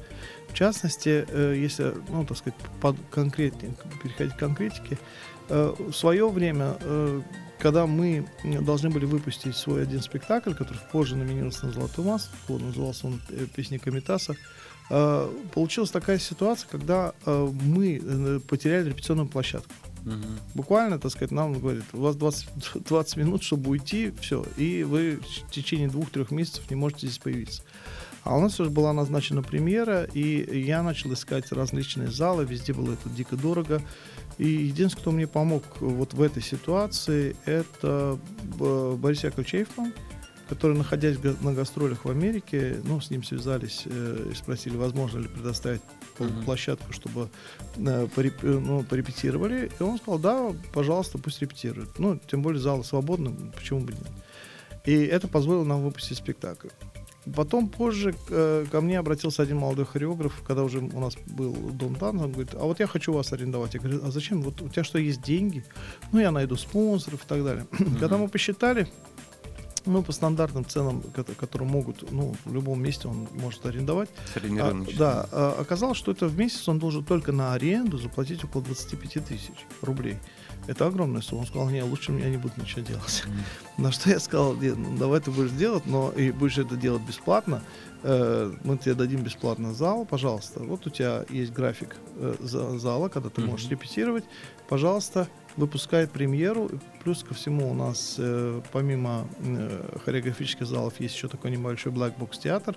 В 0.48 0.54
частности, 0.54 1.26
э, 1.28 1.54
если, 1.56 1.94
ну, 2.08 2.24
так 2.24 2.36
сказать, 2.36 2.58
под 2.80 2.96
конкретнее, 3.10 3.74
переходить 4.02 4.34
к 4.34 4.38
конкретике, 4.38 4.98
э, 5.48 5.74
в 5.78 5.92
свое 5.92 6.28
время, 6.28 6.76
э, 6.80 7.22
когда 7.58 7.86
мы 7.86 8.26
должны 8.44 8.90
были 8.90 9.04
выпустить 9.04 9.56
свой 9.56 9.82
один 9.82 10.00
спектакль, 10.00 10.54
который 10.54 10.80
позже 10.92 11.16
номинировался 11.16 11.66
на 11.66 11.72
«Золотую 11.72 12.08
массу», 12.08 12.30
назывался 12.48 13.08
он 13.08 13.20
«Песни 13.54 13.78
Комитаса», 13.78 14.36
получилась 15.52 15.90
такая 15.90 16.18
ситуация, 16.18 16.66
когда 16.70 17.12
мы 17.26 18.40
потеряли 18.48 18.88
репетиционную 18.88 19.28
площадку. 19.28 19.70
Угу. 20.06 20.26
Буквально, 20.54 20.98
так 20.98 21.10
сказать, 21.10 21.30
нам 21.30 21.54
говорит, 21.54 21.84
у 21.92 21.98
вас 21.98 22.16
20, 22.16 22.48
20 22.86 23.16
минут, 23.16 23.42
чтобы 23.42 23.70
уйти, 23.70 24.12
все, 24.20 24.44
и 24.56 24.82
вы 24.84 25.16
в 25.16 25.50
течение 25.50 25.88
двух-трех 25.88 26.30
месяцев 26.30 26.70
не 26.70 26.76
можете 26.76 27.06
здесь 27.06 27.18
появиться. 27.18 27.62
А 28.24 28.36
у 28.36 28.40
нас 28.40 28.58
уже 28.60 28.70
была 28.70 28.92
назначена 28.92 29.42
премьера, 29.42 30.04
и 30.04 30.60
я 30.60 30.82
начал 30.82 31.12
искать 31.12 31.50
различные 31.52 32.08
залы, 32.08 32.44
везде 32.44 32.72
было 32.72 32.92
это 32.92 33.08
дико 33.08 33.36
дорого. 33.36 33.80
И 34.38 34.46
единственный, 34.46 35.00
кто 35.00 35.10
мне 35.10 35.26
помог 35.26 35.64
вот 35.80 36.14
в 36.14 36.22
этой 36.22 36.42
ситуации, 36.42 37.36
это 37.44 38.18
Борис 38.58 39.24
Яковлевич 39.24 39.54
Эйфман, 39.54 39.92
который, 40.48 40.76
находясь 40.76 41.18
на 41.40 41.52
гастролях 41.52 42.04
в 42.04 42.10
Америке, 42.10 42.80
ну, 42.84 43.00
с 43.00 43.10
ним 43.10 43.22
связались 43.22 43.82
э, 43.84 44.30
и 44.32 44.34
спросили, 44.34 44.76
возможно 44.76 45.18
ли 45.18 45.28
предоставить 45.28 45.82
uh-huh. 46.18 46.44
площадку, 46.44 46.92
чтобы 46.92 47.28
э, 47.76 48.08
пореп, 48.14 48.42
э, 48.42 48.46
ну, 48.46 48.82
порепетировали. 48.82 49.70
И 49.78 49.82
он 49.82 49.98
сказал, 49.98 50.18
да, 50.18 50.52
пожалуйста, 50.72 51.18
пусть 51.18 51.42
репетируют. 51.42 51.98
Ну, 51.98 52.18
тем 52.18 52.42
более 52.42 52.60
залы 52.60 52.82
свободны, 52.82 53.34
почему 53.54 53.80
бы 53.80 53.92
нет. 53.92 54.08
И 54.86 54.94
это 55.04 55.28
позволило 55.28 55.64
нам 55.64 55.82
выпустить 55.82 56.16
спектакль. 56.16 56.68
Потом 57.34 57.68
позже 57.68 58.14
э, 58.30 58.66
ко 58.70 58.80
мне 58.80 58.98
обратился 58.98 59.42
один 59.42 59.58
молодой 59.58 59.86
хореограф, 59.86 60.42
когда 60.46 60.62
уже 60.62 60.78
у 60.78 61.00
нас 61.00 61.16
был 61.26 61.52
дом 61.52 61.94
танца, 61.94 62.24
он 62.24 62.32
говорит, 62.32 62.54
а 62.54 62.64
вот 62.64 62.80
я 62.80 62.86
хочу 62.86 63.12
вас 63.12 63.32
арендовать. 63.32 63.74
Я 63.74 63.80
говорю, 63.80 64.00
а 64.04 64.10
зачем? 64.10 64.42
Вот 64.42 64.60
у 64.62 64.68
тебя 64.68 64.84
что, 64.84 64.98
есть 64.98 65.22
деньги? 65.22 65.64
Ну, 66.12 66.20
я 66.20 66.30
найду 66.30 66.56
спонсоров 66.56 67.24
и 67.24 67.28
так 67.28 67.44
далее. 67.44 67.66
Mm-hmm. 67.78 68.00
Когда 68.00 68.18
мы 68.18 68.28
посчитали, 68.28 68.88
ну, 69.86 70.02
по 70.02 70.12
стандартным 70.12 70.64
ценам, 70.64 71.02
которые 71.38 71.68
могут, 71.68 72.10
ну, 72.10 72.34
в 72.44 72.52
любом 72.52 72.82
месте 72.82 73.08
он 73.08 73.28
может 73.34 73.64
арендовать. 73.66 74.10
А, 74.34 74.96
да, 74.98 75.28
а, 75.32 75.56
оказалось, 75.60 75.96
что 75.96 76.12
это 76.12 76.26
в 76.26 76.36
месяц 76.36 76.68
он 76.68 76.78
должен 76.78 77.04
только 77.04 77.32
на 77.32 77.54
аренду 77.54 77.98
заплатить 77.98 78.44
около 78.44 78.62
25 78.64 79.24
тысяч 79.24 79.52
рублей. 79.82 80.16
Это 80.68 80.86
огромная 80.86 81.22
сумма. 81.22 81.40
Он 81.40 81.46
сказал, 81.46 81.70
не, 81.70 81.82
лучше 81.82 82.12
я 82.12 82.28
не 82.28 82.36
буду 82.36 82.52
ничего 82.58 82.82
делать. 82.82 83.24
Mm. 83.26 83.82
На 83.82 83.90
что 83.90 84.10
я 84.10 84.20
сказал, 84.20 84.54
ну, 84.54 84.98
давай 84.98 85.18
ты 85.20 85.30
будешь 85.30 85.50
делать, 85.52 85.86
но 85.86 86.12
и 86.12 86.30
будешь 86.30 86.58
это 86.58 86.76
делать 86.76 87.02
бесплатно. 87.02 87.62
Э, 88.02 88.52
мы 88.64 88.76
тебе 88.76 88.94
дадим 88.94 89.22
бесплатно 89.22 89.72
зал, 89.72 90.04
пожалуйста. 90.04 90.60
Вот 90.60 90.86
у 90.86 90.90
тебя 90.90 91.24
есть 91.30 91.52
график 91.52 91.96
э, 92.16 92.36
зала, 92.40 93.08
когда 93.08 93.30
ты 93.30 93.40
mm-hmm. 93.40 93.46
можешь 93.46 93.70
репетировать. 93.70 94.24
Пожалуйста, 94.68 95.26
выпускай 95.56 96.06
премьеру. 96.06 96.70
Плюс 97.02 97.24
ко 97.24 97.32
всему 97.32 97.70
у 97.70 97.74
нас 97.74 98.16
э, 98.18 98.60
помимо 98.70 99.26
э, 99.40 99.98
хореографических 100.04 100.66
залов 100.66 101.00
есть 101.00 101.16
еще 101.16 101.28
такой 101.28 101.50
небольшой 101.50 101.92
Black 101.92 102.16
Box 102.18 102.38
театр, 102.42 102.76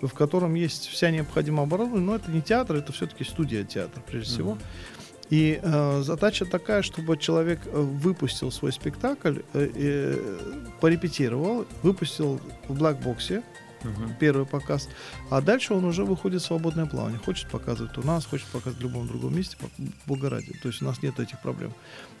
в 0.00 0.12
котором 0.12 0.54
есть 0.54 0.86
вся 0.86 1.10
необходимая 1.10 1.66
оборудование, 1.66 2.06
но 2.06 2.14
это 2.14 2.30
не 2.30 2.40
театр, 2.40 2.76
это 2.76 2.92
все-таки 2.92 3.24
студия 3.24 3.64
театра 3.64 4.00
прежде 4.06 4.30
mm-hmm. 4.30 4.34
всего. 4.34 4.58
И 5.32 5.58
э, 5.62 6.02
задача 6.02 6.44
такая, 6.44 6.82
чтобы 6.82 7.16
человек 7.16 7.60
э, 7.64 7.80
выпустил 7.80 8.50
свой 8.50 8.70
спектакль, 8.70 9.38
э, 9.54 9.70
э, 9.74 10.38
порепетировал, 10.78 11.64
выпустил 11.82 12.38
в 12.68 12.74
блэкбоксе, 12.74 13.42
угу. 13.82 14.14
первый 14.20 14.44
показ. 14.44 14.90
А 15.30 15.40
дальше 15.40 15.72
он 15.72 15.86
уже 15.86 16.04
выходит 16.04 16.42
в 16.42 16.44
свободное 16.44 16.84
плавание. 16.84 17.18
Хочет 17.18 17.48
показывать 17.50 17.96
у 17.96 18.02
нас, 18.02 18.26
хочет 18.26 18.46
показывать 18.48 18.78
в 18.78 18.82
любом 18.82 19.08
другом 19.08 19.34
месте, 19.34 19.56
бога 20.04 20.28
ради. 20.28 20.52
То 20.62 20.68
есть 20.68 20.82
у 20.82 20.84
нас 20.84 21.02
нет 21.02 21.18
этих 21.18 21.40
проблем. 21.40 21.72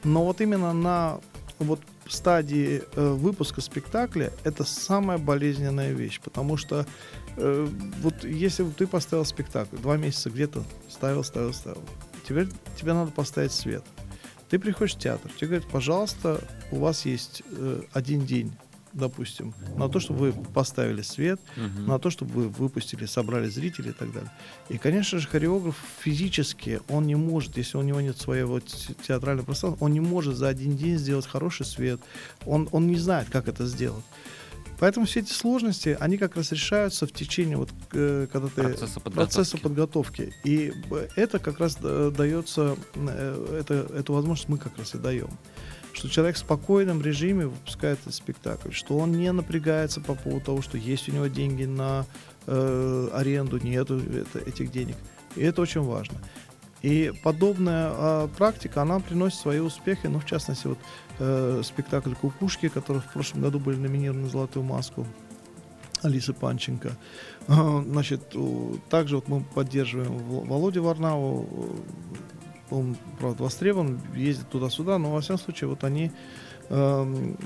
Но 0.04 0.24
вот 0.24 0.40
именно 0.40 0.72
на 0.72 1.20
вот 1.58 1.80
стадии 2.08 2.82
э, 2.96 3.08
выпуска 3.12 3.60
спектакля 3.60 4.32
это 4.42 4.64
самая 4.64 5.18
болезненная 5.18 5.92
вещь, 5.92 6.18
потому 6.24 6.56
что 6.56 6.86
э, 7.36 7.68
вот 8.00 8.24
если 8.24 8.64
ты 8.70 8.86
поставил 8.86 9.26
спектакль, 9.26 9.76
два 9.76 9.98
месяца 9.98 10.30
где-то 10.30 10.64
ставил, 10.88 11.22
ставил, 11.24 11.52
ставил, 11.52 11.82
теперь 12.26 12.48
тебе 12.80 12.92
надо 12.92 13.10
поставить 13.10 13.52
свет. 13.52 13.84
Ты 14.48 14.58
приходишь 14.58 14.94
в 14.94 14.98
театр, 14.98 15.30
тебе 15.36 15.48
говорят, 15.48 15.68
пожалуйста, 15.68 16.40
у 16.70 16.76
вас 16.78 17.06
есть 17.06 17.42
э, 17.50 17.82
один 17.92 18.24
день 18.26 18.52
допустим, 18.94 19.54
на 19.78 19.88
то, 19.88 20.00
чтобы 20.00 20.32
вы 20.32 20.32
поставили 20.52 21.00
свет, 21.00 21.40
Мгм. 21.56 21.86
на 21.86 21.98
то, 21.98 22.10
чтобы 22.10 22.30
вы 22.34 22.48
выпустили, 22.50 23.06
собрали 23.06 23.48
зрителей 23.48 23.88
и 23.88 23.94
так 23.94 24.12
далее. 24.12 24.30
И, 24.68 24.76
конечно 24.76 25.18
же, 25.18 25.26
хореограф 25.28 25.76
физически, 26.00 26.78
он 26.90 27.06
не 27.06 27.14
может, 27.14 27.56
если 27.56 27.78
у 27.78 27.82
него 27.82 28.02
нет 28.02 28.18
своего 28.20 28.60
те- 28.60 28.92
театрального 29.02 29.46
пространства, 29.46 29.82
он 29.82 29.92
не 29.92 30.00
может 30.00 30.36
за 30.36 30.48
один 30.48 30.76
день 30.76 30.98
сделать 30.98 31.26
хороший 31.26 31.64
свет. 31.64 32.00
Он, 32.44 32.68
он 32.70 32.86
не 32.86 32.96
знает, 32.96 33.28
как 33.30 33.48
это 33.48 33.66
сделать. 33.66 34.04
Поэтому 34.82 35.06
все 35.06 35.20
эти 35.20 35.32
сложности, 35.32 35.96
они 36.00 36.18
как 36.18 36.34
раз 36.34 36.50
решаются 36.50 37.06
в 37.06 37.12
течение, 37.12 37.56
вот, 37.56 37.68
э, 37.92 38.26
когда 38.32 38.48
ты 38.48 38.62
Процесса 38.62 38.98
процесса 38.98 39.56
подготовки. 39.56 40.32
подготовки. 40.32 40.34
И 40.42 40.72
это 41.14 41.38
как 41.38 41.60
раз 41.60 41.78
э, 41.80 42.10
дается, 42.12 42.76
э, 42.96 43.58
это, 43.60 43.74
эту 43.96 44.12
возможность 44.12 44.48
мы 44.48 44.58
как 44.58 44.76
раз 44.76 44.96
и 44.96 44.98
даем. 44.98 45.30
Что 45.92 46.08
человек 46.08 46.34
в 46.34 46.40
спокойном 46.40 47.00
режиме 47.00 47.46
выпускает 47.46 48.00
этот 48.00 48.14
спектакль, 48.14 48.72
что 48.72 48.98
он 48.98 49.12
не 49.12 49.30
напрягается 49.30 50.00
по 50.00 50.16
поводу 50.16 50.46
того, 50.46 50.62
что 50.62 50.76
есть 50.76 51.08
у 51.08 51.12
него 51.12 51.28
деньги 51.28 51.64
на 51.64 52.04
э, 52.48 53.08
аренду, 53.12 53.58
это- 53.58 54.40
этих 54.44 54.72
денег. 54.72 54.96
И 55.36 55.42
это 55.44 55.62
очень 55.62 55.82
важно. 55.82 56.20
И 56.82 57.12
подобная 57.22 57.88
а, 57.92 58.28
практика, 58.28 58.82
она 58.82 58.98
приносит 59.00 59.38
свои 59.38 59.60
успехи, 59.60 60.08
ну, 60.08 60.18
в 60.18 60.24
частности, 60.26 60.66
вот 60.66 60.78
э, 61.20 61.62
спектакль 61.64 62.14
«Кукушки», 62.14 62.68
который 62.68 63.00
в 63.00 63.12
прошлом 63.12 63.42
году 63.42 63.60
были 63.60 63.76
номинированы 63.76 64.24
на 64.24 64.28
«Золотую 64.28 64.64
маску», 64.64 65.06
Алисы 66.02 66.32
Панченко. 66.32 66.96
А, 67.46 67.82
Значит, 67.86 68.34
также 68.88 69.16
вот 69.16 69.28
мы 69.28 69.42
поддерживаем 69.42 70.12
Вол- 70.18 70.44
Володю 70.44 70.82
Варнаву. 70.82 71.46
э, 71.50 72.74
Он, 72.74 72.96
правда, 73.20 73.44
востребован, 73.44 74.00
ездит 74.16 74.48
туда-сюда, 74.48 74.98
но, 74.98 75.12
во 75.12 75.20
всяком 75.20 75.38
случае, 75.44 75.68
вот 75.70 75.84
они, 75.84 76.10
эм, 76.70 77.36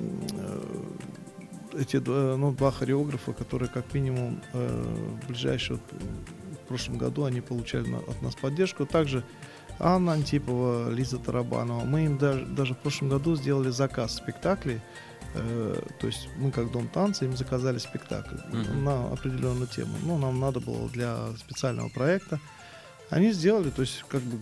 э, 1.75 1.81
эти 1.81 1.99
д- 1.99 2.37
ну, 2.37 2.53
два 2.53 2.71
хореографа, 2.71 3.33
которые, 3.35 3.69
как 3.69 3.93
минимум, 3.93 4.41
э, 4.55 5.19
в 5.23 5.27
ближайшие, 5.27 5.79
в 6.67 6.69
прошлом 6.69 6.99
году 6.99 7.25
они 7.25 7.41
получали 7.41 7.89
от 7.95 8.23
нас 8.23 8.35
поддержку. 8.35 8.87
Также 8.87 9.23
Анна 9.79 10.15
Антипова, 10.15 10.91
Лиза 10.91 11.19
Тарабанова. 11.19 11.85
Мы 11.85 12.07
им 12.07 12.19
даже, 12.19 12.45
даже 12.45 12.75
в 12.75 12.79
прошлом 12.79 13.09
году 13.09 13.37
сделали 13.37 13.71
заказ 13.71 14.17
спектаклей. 14.17 14.81
Э, 15.35 15.81
то 16.01 16.07
есть 16.09 16.29
мы 16.39 16.51
как 16.51 16.73
Дом 16.73 16.89
танца 16.89 17.25
им 17.25 17.37
заказали 17.37 17.79
спектакль 17.79 18.37
Мгм. 18.53 18.85
на 18.85 19.13
определенную 19.13 19.69
тему. 19.69 19.95
Ну, 20.03 20.19
нам 20.19 20.41
надо 20.41 20.59
было 20.59 20.89
для 20.89 21.29
специального 21.39 21.89
проекта. 21.89 22.41
Они 23.11 23.31
сделали, 23.33 23.71
то 23.71 23.83
есть 23.83 24.05
как 24.09 24.23
бы 24.23 24.39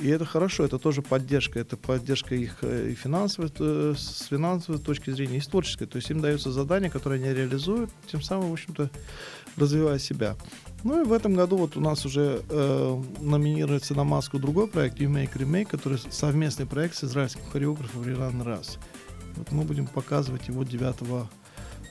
и 0.00 0.08
это 0.08 0.24
хорошо, 0.24 0.64
это 0.64 0.78
тоже 0.78 1.02
поддержка, 1.02 1.60
это 1.60 1.76
поддержка 1.76 2.34
их 2.34 2.58
э, 2.62 2.90
и 2.90 2.94
финансовой, 2.94 3.50
э, 3.58 3.94
с 3.96 4.26
финансовой 4.26 4.80
точки 4.80 5.10
зрения, 5.10 5.38
и 5.38 5.40
с 5.40 5.46
творческой. 5.46 5.86
То 5.86 5.96
есть 5.96 6.10
им 6.10 6.20
дается 6.20 6.50
задание, 6.50 6.90
которое 6.90 7.16
они 7.20 7.32
реализуют, 7.32 7.90
тем 8.10 8.22
самым, 8.22 8.50
в 8.50 8.52
общем-то, 8.54 8.90
развивая 9.56 9.98
себя. 9.98 10.36
Ну 10.84 11.00
и 11.00 11.04
в 11.04 11.12
этом 11.14 11.34
году 11.34 11.56
вот 11.56 11.78
у 11.78 11.80
нас 11.80 12.04
уже 12.04 12.42
э, 12.48 13.02
номинируется 13.20 13.94
на 13.94 14.04
маску 14.04 14.38
другой 14.38 14.68
проект 14.68 15.00
You 15.00 15.08
Make 15.08 15.32
Remake, 15.32 15.64
который 15.64 15.98
совместный 16.10 16.66
проект 16.66 16.96
с 16.96 17.04
израильским 17.04 17.42
хореографом 17.50 18.04
Риран 18.06 18.42
Раз. 18.42 18.78
Вот 19.36 19.50
мы 19.50 19.64
будем 19.64 19.86
показывать 19.86 20.48
его 20.48 20.62
9 20.62 21.28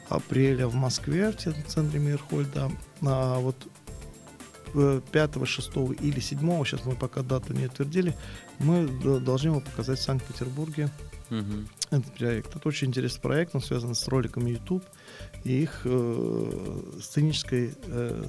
апреля 0.09 0.67
в 0.67 0.75
Москве, 0.75 1.31
в 1.31 1.67
центре 1.67 1.99
Мирхольда. 1.99 2.71
А 3.01 3.39
вот 3.39 3.55
э, 4.75 5.01
5, 5.11 5.47
6 5.47 5.69
или 5.99 6.19
7, 6.19 6.63
сейчас 6.63 6.85
мы 6.85 6.95
пока 6.95 7.23
дату 7.23 7.53
не 7.53 7.65
утвердили, 7.65 8.15
мы 8.59 8.87
должны 9.19 9.49
его 9.49 9.59
показать 9.59 9.97
в 9.97 10.03
Санкт-Петербурге. 10.03 10.89
Мгм. 11.31 11.67
Этот 11.89 12.13
проект. 12.13 12.55
Это 12.55 12.67
очень 12.67 12.89
интересный 12.89 13.21
проект, 13.21 13.55
он 13.55 13.61
связан 13.61 13.95
с 13.95 14.07
роликами 14.07 14.51
YouTube 14.51 14.83
и 15.43 15.63
их 15.63 15.81
э, 15.85 16.81
сценической 17.01 17.73
э, 17.87 18.23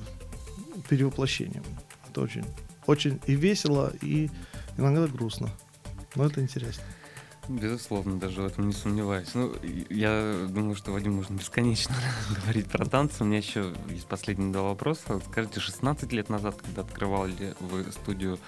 перевоплощением. 0.88 1.64
Это 2.08 2.20
очень, 2.20 2.44
очень 2.86 3.20
и 3.26 3.34
весело, 3.34 3.92
и 4.00 4.30
иногда 4.76 5.06
грустно. 5.06 5.50
Но 6.14 6.26
это 6.26 6.40
интересно. 6.40 6.84
Безусловно, 7.48 8.18
даже 8.18 8.40
в 8.40 8.46
этом 8.46 8.68
не 8.68 8.72
сомневаюсь. 8.72 9.34
Ну, 9.34 9.54
я 9.90 10.46
думаю, 10.48 10.74
что 10.74 10.92
Вадим 10.92 11.14
можно 11.14 11.34
бесконечно 11.34 11.94
говорить 12.42 12.70
про 12.70 12.86
танцы. 12.86 13.22
У 13.22 13.26
меня 13.26 13.38
еще 13.38 13.74
есть 13.90 14.06
последние 14.06 14.52
два 14.52 14.62
вопроса. 14.62 15.20
Скажите, 15.30 15.60
16 15.60 16.10
лет 16.12 16.30
назад, 16.30 16.56
когда 16.62 16.82
открывали 16.82 17.54
вы 17.60 17.84
студию 17.92 18.38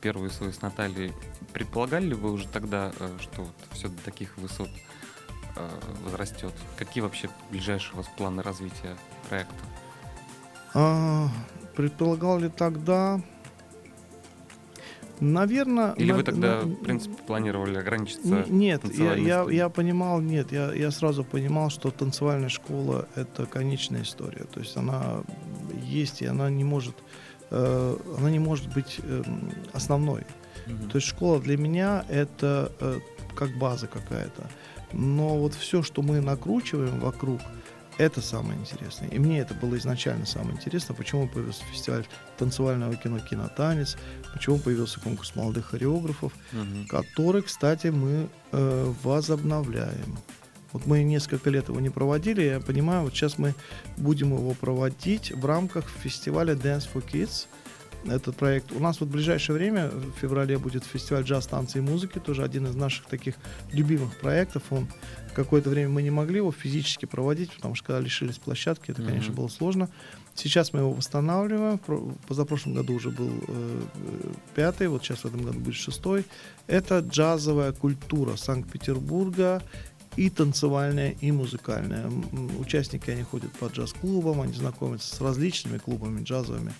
первую 0.00 0.30
свою 0.30 0.52
с 0.52 0.62
Натальей, 0.62 1.12
предполагали 1.52 2.06
ли 2.06 2.14
вы 2.14 2.30
уже 2.30 2.46
тогда, 2.46 2.92
э, 3.00 3.18
что 3.20 3.42
вот 3.42 3.54
все 3.72 3.88
до 3.88 4.00
таких 4.02 4.36
высот 4.36 4.68
э, 5.56 5.68
возрастет? 6.04 6.52
Какие 6.76 7.02
вообще 7.02 7.28
ближайшие 7.50 7.94
у 7.94 7.96
вас 7.96 8.06
планы 8.16 8.42
развития 8.42 8.96
проекта? 9.28 9.54
А, 10.74 11.28
предполагал 11.76 12.38
ли 12.38 12.48
тогда? 12.48 13.20
Наверное... 15.20 15.92
Или 15.92 16.12
вы 16.12 16.18
на- 16.18 16.24
тогда, 16.24 16.62
на- 16.62 16.66
в 16.66 16.82
принципе, 16.82 17.14
планировали 17.26 17.78
ограничиться? 17.78 18.44
Нет, 18.48 18.82
я, 18.94 19.14
я, 19.14 19.46
я 19.50 19.68
понимал, 19.68 20.20
нет, 20.20 20.52
я, 20.52 20.72
я 20.72 20.90
сразу 20.90 21.24
понимал, 21.24 21.70
что 21.70 21.90
танцевальная 21.90 22.48
школа 22.50 23.08
это 23.14 23.46
конечная 23.46 24.02
история. 24.02 24.44
То 24.44 24.60
есть 24.60 24.76
она 24.76 25.22
есть, 25.82 26.20
и 26.22 26.26
она 26.26 26.50
не 26.50 26.64
может, 26.64 26.96
э, 27.50 27.96
она 28.18 28.30
не 28.30 28.38
может 28.38 28.72
быть 28.74 29.00
эм, 29.02 29.52
основной. 29.72 30.24
Мгм. 30.66 30.90
То 30.90 30.96
есть 30.98 31.08
школа 31.08 31.40
для 31.40 31.56
меня 31.56 32.04
это 32.08 32.72
э, 32.80 32.98
как 33.34 33.56
база 33.58 33.86
какая-то. 33.86 34.50
Но 34.92 35.38
вот 35.38 35.54
все, 35.54 35.82
что 35.82 36.02
мы 36.02 36.20
накручиваем 36.20 37.00
вокруг, 37.00 37.40
это 37.98 38.20
самое 38.20 38.58
интересное. 38.60 39.08
И 39.08 39.18
мне 39.18 39.38
это 39.40 39.54
было 39.54 39.76
изначально 39.78 40.26
самое 40.26 40.56
интересное. 40.56 40.94
Почему 40.94 41.28
появился 41.28 41.64
фестиваль 41.72 42.06
танцевального 42.38 42.94
кино 42.96 43.18
«Кинотанец», 43.18 43.96
почему 44.32 44.58
появился 44.58 45.00
конкурс 45.00 45.34
молодых 45.34 45.66
хореографов, 45.66 46.32
Мгм. 46.52 46.86
который, 46.88 47.42
кстати, 47.42 47.88
мы 47.88 48.28
э, 48.52 48.92
возобновляем. 49.02 50.18
Вот 50.72 50.84
мы 50.86 51.02
несколько 51.04 51.48
лет 51.50 51.68
его 51.68 51.80
не 51.80 51.88
проводили, 51.90 52.42
я 52.42 52.60
понимаю, 52.60 53.04
вот 53.04 53.14
сейчас 53.14 53.38
мы 53.38 53.54
будем 53.96 54.34
его 54.34 54.52
проводить 54.52 55.32
в 55.32 55.44
рамках 55.46 55.88
фестиваля 55.88 56.54
Dance 56.54 56.86
for 56.92 57.02
Kids. 57.02 57.46
Этот 58.08 58.36
проект. 58.36 58.70
У 58.72 58.78
нас 58.78 59.00
вот 59.00 59.08
в 59.08 59.12
ближайшее 59.12 59.56
время, 59.56 59.88
в 59.88 60.12
феврале, 60.20 60.58
будет 60.58 60.84
фестиваль 60.84 61.24
джаз, 61.24 61.46
танцы 61.46 61.78
и 61.78 61.80
музыки, 61.80 62.18
тоже 62.18 62.44
один 62.44 62.66
из 62.66 62.74
наших 62.76 63.06
таких 63.06 63.34
любимых 63.72 64.16
проектов. 64.18 64.62
Он 64.70 64.86
какое-то 65.34 65.70
время 65.70 65.88
мы 65.88 66.02
не 66.02 66.10
могли 66.10 66.36
его 66.36 66.52
физически 66.52 67.06
проводить, 67.06 67.52
потому 67.52 67.74
что 67.74 67.86
когда 67.88 68.00
лишились 68.00 68.38
площадки, 68.38 68.90
это, 68.92 69.02
конечно, 69.02 69.32
Мгм. 69.32 69.36
было 69.42 69.48
сложно. 69.48 69.88
Сейчас 70.34 70.72
мы 70.72 70.80
его 70.80 70.92
восстанавливаем. 70.92 71.78
Про- 71.78 72.12
Позапрошлом 72.28 72.74
году 72.74 72.94
уже 72.94 73.10
был 73.10 73.30
э, 73.48 73.82
пятый, 74.54 74.86
вот 74.88 75.02
сейчас 75.02 75.20
в 75.20 75.24
этом 75.26 75.42
году 75.42 75.58
будет 75.58 75.74
шестой. 75.74 76.24
Это 76.68 77.00
джазовая 77.00 77.72
культура 77.72 78.36
Санкт-Петербурга 78.36 79.62
и 80.16 80.30
танцевальная, 80.30 81.10
и 81.20 81.32
музыкальная. 81.32 82.10
Участники, 82.58 83.10
они 83.10 83.22
ходят 83.22 83.50
по 83.52 83.66
джаз-клубам, 83.66 84.40
они 84.42 84.52
знакомятся 84.52 85.14
с 85.16 85.20
различными 85.20 85.78
клубами 85.78 86.22
джазовыми, 86.22 86.72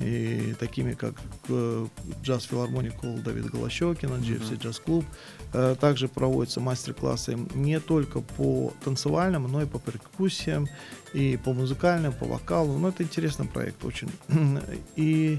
и 0.00 0.54
такими 0.58 0.94
как 0.94 1.14
э, 1.48 1.86
джаз 2.22 2.44
филармоник 2.44 2.98
Холл 3.00 3.18
Давид 3.18 3.50
Голощекина, 3.50 4.14
GFC 4.14 4.58
Джаз 4.58 4.80
Клуб. 4.80 5.04
Э, 5.52 5.76
Также 5.78 6.08
проводятся 6.08 6.60
мастер-классы 6.60 7.36
не 7.54 7.80
только 7.80 8.20
по 8.20 8.72
танцевальным, 8.82 9.44
но 9.44 9.62
и 9.62 9.66
по 9.66 9.78
перкуссиям, 9.78 10.68
и 11.12 11.38
по 11.44 11.52
музыкальным, 11.52 12.12
по 12.12 12.24
вокалу. 12.24 12.78
Ну, 12.78 12.88
это 12.88 13.02
интересный 13.02 13.46
проект 13.46 13.84
очень. 13.84 14.10
И 14.96 15.38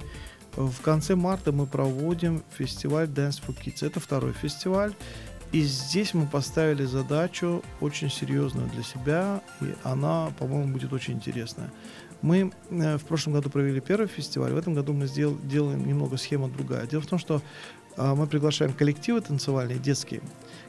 в 0.55 0.81
конце 0.81 1.15
марта 1.15 1.51
мы 1.51 1.65
проводим 1.65 2.43
фестиваль 2.57 3.07
Dance 3.07 3.41
for 3.45 3.55
Kids. 3.57 3.85
Это 3.85 3.99
второй 3.99 4.33
фестиваль. 4.33 4.93
И 5.51 5.61
здесь 5.63 6.13
мы 6.13 6.27
поставили 6.27 6.85
задачу 6.85 7.61
очень 7.81 8.09
серьезную 8.09 8.69
для 8.69 8.83
себя, 8.83 9.41
и 9.59 9.73
она, 9.83 10.31
по-моему, 10.39 10.73
будет 10.73 10.93
очень 10.93 11.15
интересная. 11.15 11.69
Мы 12.21 12.51
э, 12.69 12.97
в 12.97 13.03
прошлом 13.05 13.33
году 13.33 13.49
провели 13.49 13.79
первый 13.79 14.07
фестиваль, 14.07 14.53
в 14.53 14.57
этом 14.57 14.73
году 14.73 14.93
мы 14.93 15.05
сдел- 15.05 15.39
делаем 15.43 15.85
немного 15.85 16.17
схема 16.17 16.49
другая. 16.49 16.85
Дело 16.87 17.01
в 17.01 17.07
том, 17.07 17.19
что 17.19 17.41
а, 17.97 18.15
мы 18.15 18.27
приглашаем 18.27 18.73
коллективы 18.73 19.21
танцевальные, 19.21 19.79
детские, 19.79 20.21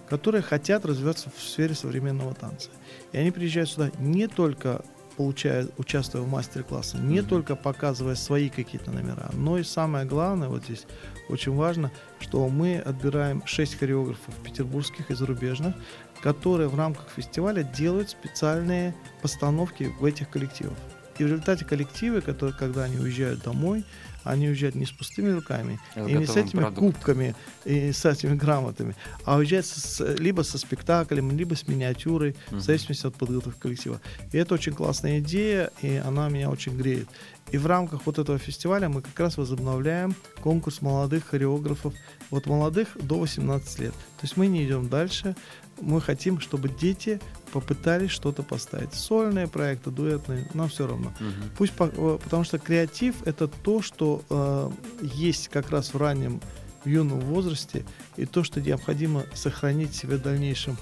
которые 0.09 0.43
хотят 0.43 0.85
развиваться 0.85 1.31
в 1.37 1.41
сфере 1.43 1.75
современного 1.75 2.35
танца. 2.35 2.71
И 3.13 3.19
они 3.19 3.31
приезжают 3.31 3.71
сюда 3.71 3.91
не 3.99 4.27
только 4.27 4.85
получая, 5.17 5.69
участвуя 5.77 6.23
в 6.23 6.29
мастер-классе, 6.29 6.97
не 6.99 7.23
только 7.23 7.55
показывая 7.55 8.15
свои 8.15 8.49
какие-то 8.49 8.91
номера, 8.91 9.31
но 9.35 9.59
и 9.59 9.63
самое 9.63 10.07
главное, 10.07 10.49
вот 10.49 10.65
здесь 10.65 10.87
очень 11.29 11.55
важно, 11.55 11.93
что 12.19 12.49
мы 12.49 12.79
отбираем 12.79 13.43
6 13.45 13.79
хореографов 13.79 14.35
петербургских 14.43 15.11
и 15.11 15.15
зарубежных, 15.15 15.75
которые 16.23 16.69
в 16.69 16.77
рамках 16.77 17.09
фестиваля 17.15 17.63
делают 17.63 18.09
специальные 18.09 18.95
постановки 19.21 19.93
в 20.01 20.05
этих 20.05 20.31
коллективах. 20.31 20.79
И 21.23 21.25
в 21.25 21.29
результате 21.29 21.65
коллективы, 21.65 22.21
которые, 22.21 22.53
когда 22.59 22.83
они 22.83 22.99
уезжают 22.99 23.43
домой, 23.45 23.85
они 24.25 24.49
уезжают 24.49 24.75
не 24.75 24.87
с 24.87 24.91
пустыми 24.91 25.31
руками, 25.31 25.79
С 25.95 26.09
и 26.09 26.13
не 26.15 26.27
с 26.27 26.37
этими 26.37 26.61
продуктом. 26.63 26.93
кубками, 26.93 27.37
и 27.65 27.93
с 27.93 28.05
этими 28.05 28.35
грамотами, 28.35 28.97
а 29.25 29.37
уезжают 29.37 29.67
с- 29.67 30.05
либо 30.19 30.43
со 30.43 30.59
спектаклем, 30.59 31.31
либо 31.37 31.55
с 31.55 31.69
миниатюрой, 31.69 32.35
Мгм. 32.51 32.59
в 32.59 32.63
зависимости 32.65 33.07
от 33.07 33.15
подготовки 33.15 33.61
коллектива. 33.61 34.01
И 34.33 34.37
это 34.37 34.55
очень 34.55 34.73
классная 34.73 35.21
идея, 35.21 35.71
и 35.81 35.95
она 35.95 36.29
меня 36.29 36.51
очень 36.51 36.77
греет. 36.77 37.07
И 37.53 37.59
в 37.59 37.67
рамках 37.67 38.01
вот 38.07 38.19
этого 38.19 38.39
фестиваля 38.39 38.89
мы 38.89 39.01
как 39.03 39.19
раз 39.21 39.37
возобновляем 39.37 40.17
конкурс 40.41 40.83
молодых 40.83 41.25
хореографов, 41.27 41.95
вот 42.31 42.47
молодых 42.47 42.89
до 43.01 43.19
18 43.21 43.79
лет. 43.79 43.93
То 43.93 44.23
есть 44.23 44.37
мы 44.37 44.49
не 44.49 44.65
идем 44.65 44.89
дальше, 44.89 45.37
мы 45.81 46.01
хотим, 46.01 46.41
чтобы 46.41 46.69
дети 46.69 47.21
попытались 47.53 48.11
что-то 48.11 48.43
поставить. 48.43 48.95
Сольные 48.95 49.47
проекты, 49.47 49.91
дуэтные, 49.91 50.49
нам 50.55 50.69
все 50.69 50.87
равно. 50.87 51.13
Мгм. 51.21 51.51
Пусть, 51.57 51.73
по- 51.75 51.91
э, 51.93 52.19
потому 52.23 52.45
что 52.45 52.59
креатив 52.59 53.15
это 53.27 53.47
то, 53.49 53.83
что 53.83 54.23
э, 54.31 54.71
есть 55.03 55.49
как 55.49 55.71
раз 55.71 55.95
в 55.95 55.99
раннем, 55.99 56.41
в 56.85 56.89
юном 56.89 57.21
возрасте, 57.21 57.85
и 58.17 58.27
то, 58.27 58.43
что 58.43 58.61
необходимо 58.61 59.25
сохранить 59.35 59.95
себе 59.95 60.17
в 60.17 60.23
дальнейшем 60.23 60.77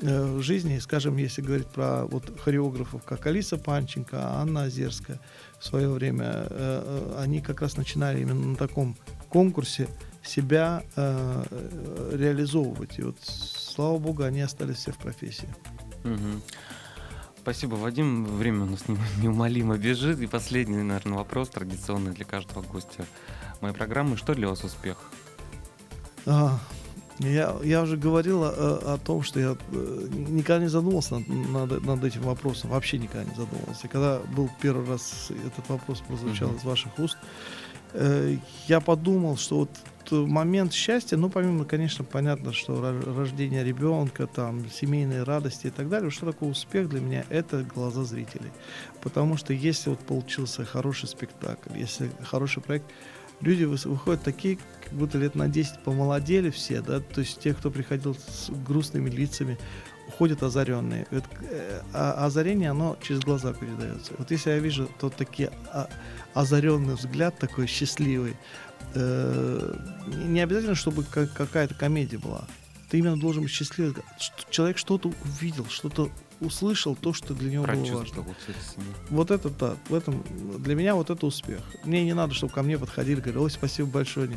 э, 0.00 0.24
в 0.36 0.42
жизни. 0.42 0.78
Скажем, 0.78 1.16
если 1.16 1.42
говорить 1.42 1.66
про 1.66 2.06
вот 2.06 2.24
хореографов, 2.40 3.02
как 3.04 3.26
Алиса 3.26 3.58
Панченко, 3.58 4.16
Анна 4.40 4.62
Озерская 4.64 5.20
в 5.60 5.66
свое 5.66 5.88
время, 5.90 6.24
э, 6.24 6.46
э, 6.50 7.22
они 7.22 7.40
как 7.40 7.60
раз 7.60 7.76
начинали 7.76 8.20
именно 8.22 8.46
на 8.46 8.56
таком 8.56 8.96
конкурсе 9.28 9.88
себя 10.24 10.84
э, 10.96 11.44
э, 11.50 12.16
реализовывать. 12.16 12.98
И 12.98 13.02
вот, 13.02 13.16
слава 13.22 13.98
богу, 13.98 14.22
они 14.22 14.40
остались 14.40 14.76
все 14.76 14.92
в 14.92 14.98
профессии. 14.98 15.48
Мгм. 16.04 16.42
Спасибо, 17.40 17.74
Вадим. 17.74 18.24
Время 18.24 18.62
у 18.64 18.66
нас 18.66 18.86
не- 18.88 18.98
неумолимо 19.22 19.76
бежит. 19.76 20.20
И 20.20 20.26
последний, 20.26 20.82
наверное, 20.82 21.18
вопрос, 21.18 21.48
традиционный 21.48 22.12
для 22.12 22.24
каждого 22.24 22.62
гостя 22.62 23.04
моей 23.60 23.74
программы. 23.74 24.16
Что 24.16 24.34
для 24.34 24.48
вас 24.48 24.62
успех? 24.64 24.96
А, 26.26 26.58
Я, 27.18 27.56
я 27.64 27.82
уже 27.82 27.96
говорил 27.96 28.42
о, 28.44 28.94
о 28.94 28.98
том, 28.98 29.22
что 29.22 29.38
я 29.40 29.56
э, 29.72 30.08
никогда 30.10 30.60
не 30.62 30.68
задумывался 30.68 31.18
над, 31.18 31.28
над- 31.28 31.84
над 31.84 32.04
этим 32.04 32.22
вопросом, 32.22 32.70
вообще 32.70 32.98
никогда 32.98 33.24
не 33.24 33.34
задумывался. 33.36 33.86
И 33.86 33.90
когда 33.90 34.18
был 34.36 34.48
первый 34.60 34.86
раз 34.88 35.28
этот 35.30 35.68
вопрос 35.68 36.00
прозвучал 36.00 36.48
Мгм. 36.48 36.56
из 36.58 36.64
ваших 36.64 36.98
уст, 36.98 37.18
э, 37.92 38.36
я 38.68 38.80
подумал, 38.80 39.36
что 39.36 39.60
вот 39.60 39.70
момент 40.10 40.72
счастья, 40.72 41.16
ну, 41.16 41.30
помимо, 41.30 41.64
конечно, 41.64 42.04
понятно, 42.04 42.52
что 42.52 42.74
ро- 42.74 43.16
рождение 43.16 43.64
ребенка, 43.64 44.26
там, 44.26 44.68
семейные 44.70 45.22
радости 45.22 45.68
и 45.68 45.70
так 45.70 45.88
далее, 45.88 46.10
что 46.10 46.26
такое 46.26 46.50
успех 46.50 46.88
для 46.88 47.00
меня, 47.00 47.24
это 47.30 47.62
глаза 47.62 48.04
зрителей. 48.04 48.50
Потому 49.00 49.36
что 49.36 49.52
если 49.52 49.90
вот 49.90 50.00
получился 50.00 50.64
хороший 50.64 51.08
спектакль, 51.08 51.78
если 51.78 52.10
хороший 52.24 52.62
проект, 52.62 52.86
люди 53.40 53.64
выходят 53.64 54.22
такие, 54.22 54.58
как 54.84 54.92
будто 54.92 55.18
лет 55.18 55.34
на 55.34 55.48
10 55.48 55.80
помолодели 55.84 56.50
все, 56.50 56.80
да, 56.80 57.00
то 57.00 57.20
есть 57.20 57.40
те, 57.40 57.54
кто 57.54 57.70
приходил 57.70 58.14
с 58.14 58.50
грустными 58.50 59.10
лицами, 59.10 59.58
уходят 60.08 60.42
озаренные. 60.42 61.06
Вот, 61.10 61.24
э, 61.42 61.80
а 61.92 62.26
озарение, 62.26 62.70
оно 62.70 62.96
через 63.00 63.20
глаза 63.20 63.52
передается. 63.52 64.12
Вот 64.18 64.30
если 64.30 64.50
я 64.50 64.58
вижу 64.58 64.88
тот 65.00 65.16
такие 65.16 65.50
а, 65.72 65.88
озаренный 66.34 66.94
взгляд, 66.94 67.38
такой 67.38 67.66
счастливый, 67.66 68.36
э, 68.94 69.76
не 70.06 70.24
не 70.26 70.40
обязательно, 70.40 70.74
чтобы 70.74 71.04
ка- 71.04 71.26
какая-то 71.26 71.74
комедия 71.74 72.18
была. 72.18 72.44
Ты 72.90 72.98
именно 72.98 73.18
должен 73.18 73.42
быть 73.42 73.52
счастливый. 73.52 73.94
Что- 74.18 74.50
Человек 74.50 74.76
что-то 74.78 75.12
увидел, 75.24 75.66
что-то 75.66 76.10
услышал, 76.40 76.94
то, 76.96 77.12
что 77.14 77.34
для 77.34 77.50
него 77.50 77.64
было 77.64 77.98
важно. 77.98 78.24
Вот 79.10 79.30
это 79.30 79.48
да, 79.48 79.76
в 79.88 79.94
этом 79.94 80.22
для 80.58 80.74
меня 80.74 80.94
вот 80.94 81.08
это 81.10 81.24
успех. 81.26 81.60
Мне 81.84 82.04
не 82.04 82.14
надо, 82.14 82.34
чтобы 82.34 82.52
ко 82.52 82.62
мне 82.62 82.78
подходили, 82.78 83.16
говорили, 83.20 83.38
ой, 83.38 83.50
спасибо 83.50 83.88
большое. 83.88 84.28
Не- 84.28 84.36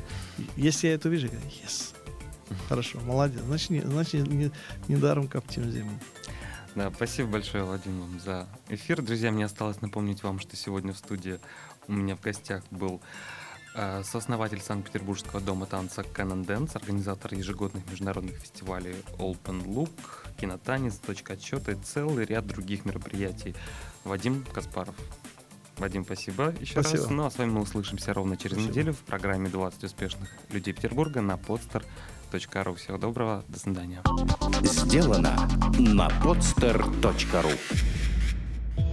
Если 0.55 0.87
я 0.87 0.93
это 0.93 1.09
вижу, 1.09 1.25
я 1.25 1.31
говорю, 1.33 1.47
yes. 1.65 1.93
Хорошо, 2.69 2.99
молодец. 3.01 3.41
Значит, 3.41 3.69
не, 3.71 3.81
значит 3.81 4.27
не, 4.27 4.51
недаром 4.87 5.27
коптим 5.27 5.69
землю. 5.71 5.99
Да, 6.75 6.91
спасибо 6.95 7.29
большое, 7.29 7.63
Вадим, 7.63 8.01
вам 8.01 8.19
за 8.19 8.47
эфир. 8.69 9.01
Друзья, 9.01 9.31
мне 9.31 9.45
осталось 9.45 9.81
напомнить 9.81 10.23
вам, 10.23 10.39
что 10.39 10.55
сегодня 10.57 10.91
в 10.93 10.97
студии 10.97 11.39
у 11.87 11.93
меня 11.93 12.15
в 12.15 12.21
гостях 12.21 12.63
был 12.71 13.01
э, 13.75 14.03
сооснователь 14.03 14.61
Санкт-Петербургского 14.61 15.41
дома 15.41 15.65
танца 15.65 16.01
Canon 16.01 16.45
Dance, 16.45 16.75
организатор 16.75 17.33
ежегодных 17.33 17.89
международных 17.89 18.37
фестивалей 18.37 18.95
Open 19.17 19.65
Look, 19.65 19.91
Кинотанец, 20.37 20.95
Точка 20.97 21.33
отсчета 21.33 21.71
и 21.73 21.75
целый 21.75 22.25
ряд 22.25 22.47
других 22.47 22.85
мероприятий. 22.85 23.55
Вадим 24.03 24.45
Каспаров. 24.53 24.95
Вадим, 25.77 26.05
спасибо 26.05 26.53
еще 26.61 26.81
Спасибо. 26.81 27.03
раз. 27.03 27.09
Ну 27.09 27.25
а 27.25 27.31
с 27.31 27.37
вами 27.37 27.51
мы 27.51 27.61
услышимся 27.61 28.13
ровно 28.13 28.37
через 28.37 28.53
Спасибо. 28.53 28.71
неделю 28.71 28.93
в 28.93 28.99
программе 28.99 29.49
«20 29.49 29.85
успешных 29.85 30.29
людей 30.51 30.73
Петербурга» 30.73 31.21
на 31.21 31.33
podster.ru. 31.33 32.75
Всего 32.75 32.97
доброго, 32.97 33.43
до 33.49 33.59
свидания. 33.59 34.01
Сделано 34.63 35.35
на 35.77 36.07
podster.ru 36.23 37.94